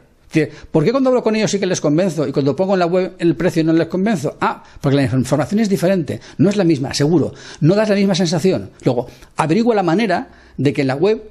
¿Por 0.71 0.83
qué 0.83 0.91
cuando 0.91 1.09
hablo 1.09 1.23
con 1.23 1.35
ellos 1.35 1.51
sí 1.51 1.59
que 1.59 1.65
les 1.65 1.81
convenzo 1.81 2.27
y 2.27 2.31
cuando 2.31 2.55
pongo 2.55 2.73
en 2.73 2.79
la 2.79 2.85
web 2.85 3.13
el 3.19 3.35
precio 3.35 3.63
no 3.63 3.73
les 3.73 3.87
convenzo? 3.87 4.37
Ah, 4.39 4.63
porque 4.79 4.95
la 4.95 5.03
información 5.03 5.59
es 5.59 5.69
diferente, 5.69 6.21
no 6.37 6.49
es 6.49 6.55
la 6.55 6.63
misma, 6.63 6.93
seguro, 6.93 7.33
no 7.59 7.75
das 7.75 7.89
la 7.89 7.95
misma 7.95 8.15
sensación. 8.15 8.69
Luego, 8.85 9.07
averigua 9.35 9.75
la 9.75 9.83
manera 9.83 10.29
de 10.57 10.71
que 10.73 10.81
en 10.81 10.87
la 10.87 10.95
web 10.95 11.21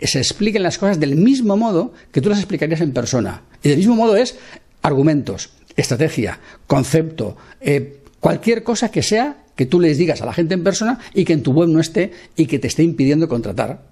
se 0.00 0.18
expliquen 0.18 0.62
las 0.62 0.78
cosas 0.78 0.98
del 0.98 1.16
mismo 1.16 1.56
modo 1.56 1.92
que 2.12 2.20
tú 2.20 2.30
las 2.30 2.38
explicarías 2.38 2.80
en 2.80 2.92
persona. 2.92 3.42
Y 3.62 3.68
del 3.68 3.78
mismo 3.78 3.96
modo 3.96 4.16
es 4.16 4.36
argumentos, 4.82 5.50
estrategia, 5.76 6.40
concepto, 6.66 7.36
eh, 7.60 8.00
cualquier 8.20 8.62
cosa 8.62 8.90
que 8.90 9.02
sea 9.02 9.44
que 9.54 9.66
tú 9.66 9.80
les 9.80 9.98
digas 9.98 10.22
a 10.22 10.26
la 10.26 10.32
gente 10.32 10.54
en 10.54 10.64
persona 10.64 10.98
y 11.12 11.24
que 11.24 11.34
en 11.34 11.42
tu 11.42 11.52
web 11.52 11.68
no 11.68 11.80
esté 11.80 12.12
y 12.36 12.46
que 12.46 12.58
te 12.58 12.68
esté 12.68 12.82
impidiendo 12.82 13.28
contratar. 13.28 13.82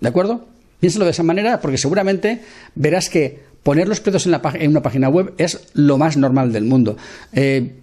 ¿De 0.00 0.08
acuerdo? 0.08 0.46
Piénsalo 0.80 1.04
de 1.04 1.10
esa 1.10 1.22
manera 1.22 1.60
porque 1.60 1.78
seguramente 1.78 2.42
verás 2.74 3.08
que 3.08 3.40
poner 3.62 3.88
los 3.88 4.00
precios 4.00 4.26
en, 4.26 4.70
una 4.70 4.82
página 4.82 5.08
web 5.08 5.34
es 5.38 5.68
lo 5.74 5.98
más 5.98 6.16
normal 6.16 6.52
del 6.52 6.64
mundo. 6.64 6.96
Eh, 7.32 7.74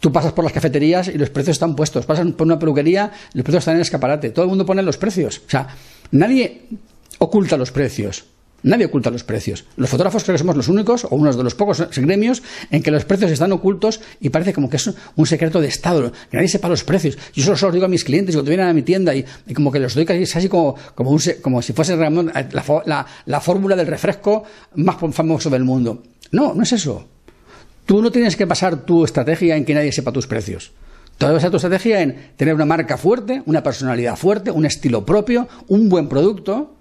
tú 0.00 0.12
pasas 0.12 0.32
por 0.32 0.44
las 0.44 0.52
cafeterías 0.52 1.08
y 1.08 1.18
los 1.18 1.30
precios 1.30 1.56
están 1.56 1.76
puestos. 1.76 2.06
Pasas 2.06 2.26
por 2.32 2.46
una 2.46 2.58
peluquería 2.58 3.12
y 3.34 3.38
los 3.38 3.44
precios 3.44 3.62
están 3.62 3.74
en 3.74 3.78
el 3.78 3.82
escaparate. 3.82 4.30
Todo 4.30 4.44
el 4.44 4.48
mundo 4.48 4.64
pone 4.64 4.82
los 4.82 4.96
precios. 4.96 5.42
O 5.46 5.50
sea, 5.50 5.68
nadie 6.10 6.62
oculta 7.18 7.56
los 7.56 7.70
precios. 7.70 8.24
Nadie 8.62 8.86
oculta 8.86 9.10
los 9.10 9.22
precios. 9.22 9.64
Los 9.76 9.88
fotógrafos 9.88 10.24
creo 10.24 10.34
que 10.34 10.38
somos 10.38 10.56
los 10.56 10.68
únicos, 10.68 11.04
o 11.04 11.14
unos 11.14 11.36
de 11.36 11.44
los 11.44 11.54
pocos 11.54 11.80
gremios, 11.96 12.42
en 12.70 12.82
que 12.82 12.90
los 12.90 13.04
precios 13.04 13.30
están 13.30 13.52
ocultos 13.52 14.00
y 14.20 14.30
parece 14.30 14.52
como 14.52 14.68
que 14.68 14.76
es 14.76 14.90
un 15.14 15.26
secreto 15.26 15.60
de 15.60 15.68
Estado, 15.68 16.12
que 16.30 16.36
nadie 16.36 16.48
sepa 16.48 16.68
los 16.68 16.82
precios. 16.82 17.16
Yo 17.34 17.44
solo, 17.44 17.68
los 17.68 17.74
digo 17.74 17.86
a 17.86 17.88
mis 17.88 18.02
clientes 18.02 18.34
cuando 18.34 18.48
vienen 18.48 18.66
a 18.66 18.72
mi 18.72 18.82
tienda 18.82 19.14
y, 19.14 19.24
como 19.54 19.70
que 19.70 19.78
los 19.78 19.94
doy 19.94 20.04
casi, 20.04 20.48
como, 20.48 20.74
como, 20.94 21.16
como 21.40 21.62
si 21.62 21.72
fuese 21.72 21.96
la, 21.96 23.06
la 23.26 23.40
fórmula 23.40 23.76
del 23.76 23.86
refresco 23.86 24.42
más 24.74 24.96
famoso 25.12 25.50
del 25.50 25.62
mundo. 25.62 26.02
No, 26.32 26.52
no 26.54 26.62
es 26.62 26.72
eso. 26.72 27.06
Tú 27.86 28.02
no 28.02 28.10
tienes 28.10 28.36
que 28.36 28.44
basar 28.44 28.84
tu 28.84 29.04
estrategia 29.04 29.56
en 29.56 29.64
que 29.64 29.74
nadie 29.74 29.92
sepa 29.92 30.12
tus 30.12 30.26
precios. 30.26 30.72
Debes 31.18 31.36
basar 31.36 31.50
tu 31.50 31.56
estrategia 31.56 32.02
en 32.02 32.32
tener 32.36 32.54
una 32.54 32.64
marca 32.64 32.96
fuerte, 32.96 33.42
una 33.46 33.62
personalidad 33.62 34.16
fuerte, 34.16 34.50
un 34.50 34.66
estilo 34.66 35.06
propio, 35.06 35.48
un 35.68 35.88
buen 35.88 36.08
producto 36.08 36.77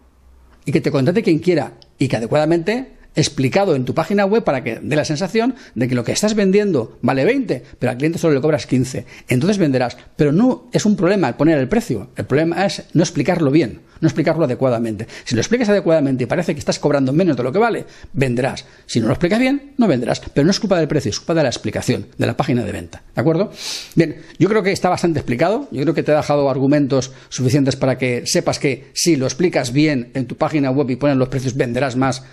y 0.67 0.73
que 0.73 0.81
te 0.81 0.91
contrate 0.91 1.23
quien 1.23 1.39
quiera 1.39 1.71
y 1.97 2.09
que 2.09 2.17
adecuadamente 2.17 2.97
explicado 3.15 3.73
en 3.73 3.85
tu 3.85 3.95
página 3.95 4.25
web 4.25 4.43
para 4.43 4.63
que 4.63 4.79
dé 4.81 4.95
la 4.95 5.05
sensación 5.05 5.55
de 5.73 5.87
que 5.87 5.95
lo 5.95 6.03
que 6.03 6.11
estás 6.11 6.35
vendiendo 6.35 6.99
vale 7.01 7.25
20, 7.25 7.63
pero 7.79 7.91
al 7.91 7.97
cliente 7.97 8.19
solo 8.19 8.35
le 8.35 8.41
cobras 8.41 8.67
15. 8.67 9.05
Entonces 9.29 9.57
venderás. 9.57 9.97
Pero 10.17 10.33
no 10.33 10.67
es 10.73 10.85
un 10.85 10.97
problema 10.97 11.29
el 11.29 11.35
poner 11.35 11.57
el 11.57 11.69
precio. 11.69 12.09
El 12.17 12.25
problema 12.25 12.65
es 12.65 12.83
no 12.93 13.01
explicarlo 13.01 13.49
bien, 13.49 13.79
no 14.01 14.07
explicarlo 14.07 14.45
adecuadamente. 14.45 15.07
Si 15.23 15.35
lo 15.35 15.41
explicas 15.41 15.69
adecuadamente 15.69 16.23
y 16.23 16.27
parece 16.27 16.53
que 16.53 16.59
estás 16.59 16.79
cobrando 16.79 17.13
menos 17.13 17.37
de 17.37 17.43
lo 17.43 17.51
que 17.51 17.59
vale, 17.59 17.85
venderás. 18.13 18.65
Si 18.85 18.99
no 18.99 19.07
lo 19.07 19.13
explicas 19.13 19.39
bien, 19.39 19.73
no 19.77 19.87
venderás. 19.87 20.21
Pero 20.33 20.45
no 20.45 20.51
es 20.51 20.59
culpa 20.59 20.77
del 20.77 20.87
precio, 20.87 21.09
es 21.09 21.19
culpa 21.19 21.33
de 21.35 21.43
la 21.43 21.49
explicación, 21.49 22.07
de 22.17 22.25
la 22.25 22.37
página 22.37 22.63
de 22.63 22.71
venta. 22.71 23.01
¿De 23.15 23.21
acuerdo? 23.21 23.51
Bien, 23.95 24.17
yo 24.39 24.49
creo 24.49 24.63
que 24.63 24.71
está 24.71 24.89
bastante 24.89 25.19
explicado. 25.19 25.67
Yo 25.71 25.81
creo 25.83 25.93
que 25.93 26.03
te 26.03 26.11
he 26.11 26.15
dejado 26.15 26.49
argumentos 26.49 27.11
suficientes 27.29 27.75
para 27.75 27.97
que 27.97 28.25
sepas 28.25 28.59
que 28.59 28.91
si 28.93 29.15
lo 29.15 29.25
explicas 29.25 29.71
bien 29.73 30.11
en 30.13 30.25
tu 30.25 30.35
página 30.35 30.71
web 30.71 30.89
y 30.89 30.95
pones 30.95 31.17
los 31.17 31.29
precios, 31.29 31.55
venderás 31.55 31.95
más 31.95 32.23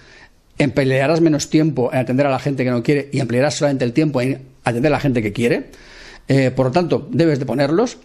emplearás 0.59 1.21
menos 1.21 1.51
tiempo 1.51 1.91
en 1.93 1.99
atender 1.99 2.27
a 2.27 2.31
la 2.31 2.39
gente 2.39 2.65
que 2.65 2.71
no 2.71 2.83
quiere 2.83 3.09
y 3.13 3.21
emplearás 3.21 3.57
solamente 3.57 3.85
el 3.85 3.93
tiempo 3.93 4.21
en 4.21 4.43
atender 4.63 4.93
a 4.93 4.97
la 4.97 5.01
gente 5.01 5.23
que 5.23 5.33
quiere. 5.33 5.71
Eh, 6.29 6.51
por 6.51 6.67
lo 6.67 6.73
tanto, 6.73 7.09
debes 7.11 7.39
de 7.39 7.47
ponerlos. 7.47 7.99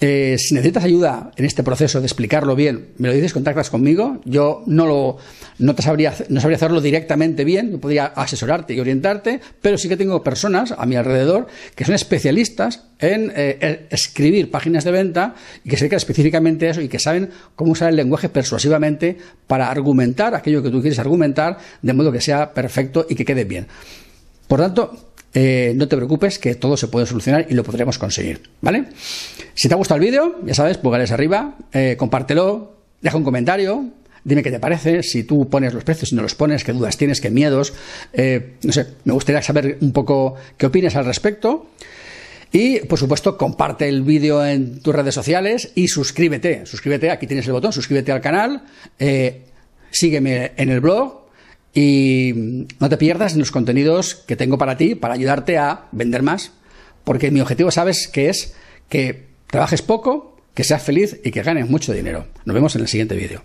Eh, 0.00 0.36
si 0.38 0.54
necesitas 0.54 0.84
ayuda 0.84 1.32
en 1.36 1.44
este 1.44 1.64
proceso 1.64 2.00
de 2.00 2.06
explicarlo 2.06 2.54
bien, 2.54 2.90
me 2.98 3.08
lo 3.08 3.14
dices, 3.14 3.32
contactas 3.32 3.68
conmigo. 3.68 4.20
Yo 4.24 4.62
no 4.66 4.86
lo 4.86 5.16
no 5.58 5.74
te 5.74 5.82
sabría 5.82 6.14
no 6.28 6.40
sabría 6.40 6.56
hacerlo 6.56 6.80
directamente 6.80 7.44
bien, 7.44 7.72
yo 7.72 7.80
podría 7.80 8.06
asesorarte 8.06 8.74
y 8.74 8.80
orientarte, 8.80 9.40
pero 9.60 9.76
sí 9.76 9.88
que 9.88 9.96
tengo 9.96 10.22
personas 10.22 10.72
a 10.76 10.86
mi 10.86 10.94
alrededor 10.94 11.48
que 11.74 11.84
son 11.84 11.96
especialistas 11.96 12.84
en 13.00 13.32
eh, 13.34 13.86
escribir 13.90 14.52
páginas 14.52 14.84
de 14.84 14.92
venta 14.92 15.34
y 15.64 15.70
que 15.70 15.76
se 15.76 15.84
dedican 15.84 15.96
específicamente 15.96 16.68
a 16.68 16.70
eso 16.70 16.80
y 16.80 16.88
que 16.88 17.00
saben 17.00 17.30
cómo 17.56 17.72
usar 17.72 17.88
el 17.88 17.96
lenguaje 17.96 18.28
persuasivamente 18.28 19.16
para 19.48 19.68
argumentar 19.68 20.34
aquello 20.36 20.62
que 20.62 20.70
tú 20.70 20.80
quieres 20.80 21.00
argumentar 21.00 21.58
de 21.82 21.92
modo 21.92 22.12
que 22.12 22.20
sea 22.20 22.54
perfecto 22.54 23.04
y 23.08 23.16
que 23.16 23.24
quede 23.24 23.44
bien. 23.44 23.66
Por 24.46 24.60
tanto, 24.60 25.07
eh, 25.34 25.72
no 25.76 25.88
te 25.88 25.96
preocupes 25.96 26.38
que 26.38 26.54
todo 26.54 26.76
se 26.76 26.88
puede 26.88 27.06
solucionar 27.06 27.46
y 27.50 27.54
lo 27.54 27.62
podremos 27.62 27.98
conseguir, 27.98 28.40
¿vale? 28.60 28.84
Si 29.54 29.68
te 29.68 29.74
ha 29.74 29.76
gustado 29.76 30.00
el 30.00 30.06
vídeo, 30.06 30.38
ya 30.44 30.54
sabes, 30.54 30.78
pulgares 30.78 31.10
arriba, 31.12 31.56
eh, 31.72 31.96
compártelo, 31.98 32.76
deja 33.02 33.16
un 33.16 33.24
comentario, 33.24 33.84
dime 34.24 34.42
qué 34.42 34.50
te 34.50 34.58
parece, 34.58 35.02
si 35.02 35.24
tú 35.24 35.48
pones 35.48 35.74
los 35.74 35.84
precios, 35.84 36.08
si 36.10 36.16
no 36.16 36.22
los 36.22 36.34
pones, 36.34 36.64
qué 36.64 36.72
dudas 36.72 36.96
tienes, 36.96 37.20
qué 37.20 37.30
miedos, 37.30 37.74
eh, 38.14 38.54
no 38.62 38.72
sé, 38.72 38.86
me 39.04 39.12
gustaría 39.12 39.42
saber 39.42 39.76
un 39.82 39.92
poco 39.92 40.34
qué 40.56 40.66
opinas 40.66 40.96
al 40.96 41.04
respecto. 41.04 41.70
Y, 42.50 42.78
por 42.80 42.98
supuesto, 42.98 43.36
comparte 43.36 43.86
el 43.90 44.00
vídeo 44.00 44.42
en 44.42 44.80
tus 44.80 44.94
redes 44.94 45.14
sociales 45.14 45.70
y 45.74 45.88
suscríbete. 45.88 46.64
Suscríbete, 46.64 47.10
aquí 47.10 47.26
tienes 47.26 47.46
el 47.46 47.52
botón, 47.52 47.74
suscríbete 47.74 48.10
al 48.10 48.22
canal, 48.22 48.62
sígueme 49.90 50.52
en 50.56 50.70
el 50.70 50.80
blog, 50.80 51.27
y 51.74 52.66
no 52.80 52.88
te 52.88 52.96
pierdas 52.96 53.36
los 53.36 53.50
contenidos 53.50 54.14
que 54.14 54.36
tengo 54.36 54.58
para 54.58 54.76
ti 54.76 54.94
para 54.94 55.14
ayudarte 55.14 55.58
a 55.58 55.86
vender 55.92 56.22
más, 56.22 56.52
porque 57.04 57.30
mi 57.30 57.40
objetivo, 57.40 57.70
sabes, 57.70 58.08
que 58.08 58.28
es 58.28 58.54
que 58.88 59.26
trabajes 59.46 59.82
poco, 59.82 60.36
que 60.54 60.64
seas 60.64 60.82
feliz 60.82 61.20
y 61.24 61.30
que 61.30 61.42
ganes 61.42 61.68
mucho 61.68 61.92
dinero. 61.92 62.26
Nos 62.44 62.54
vemos 62.54 62.74
en 62.74 62.82
el 62.82 62.88
siguiente 62.88 63.16
vídeo. 63.16 63.42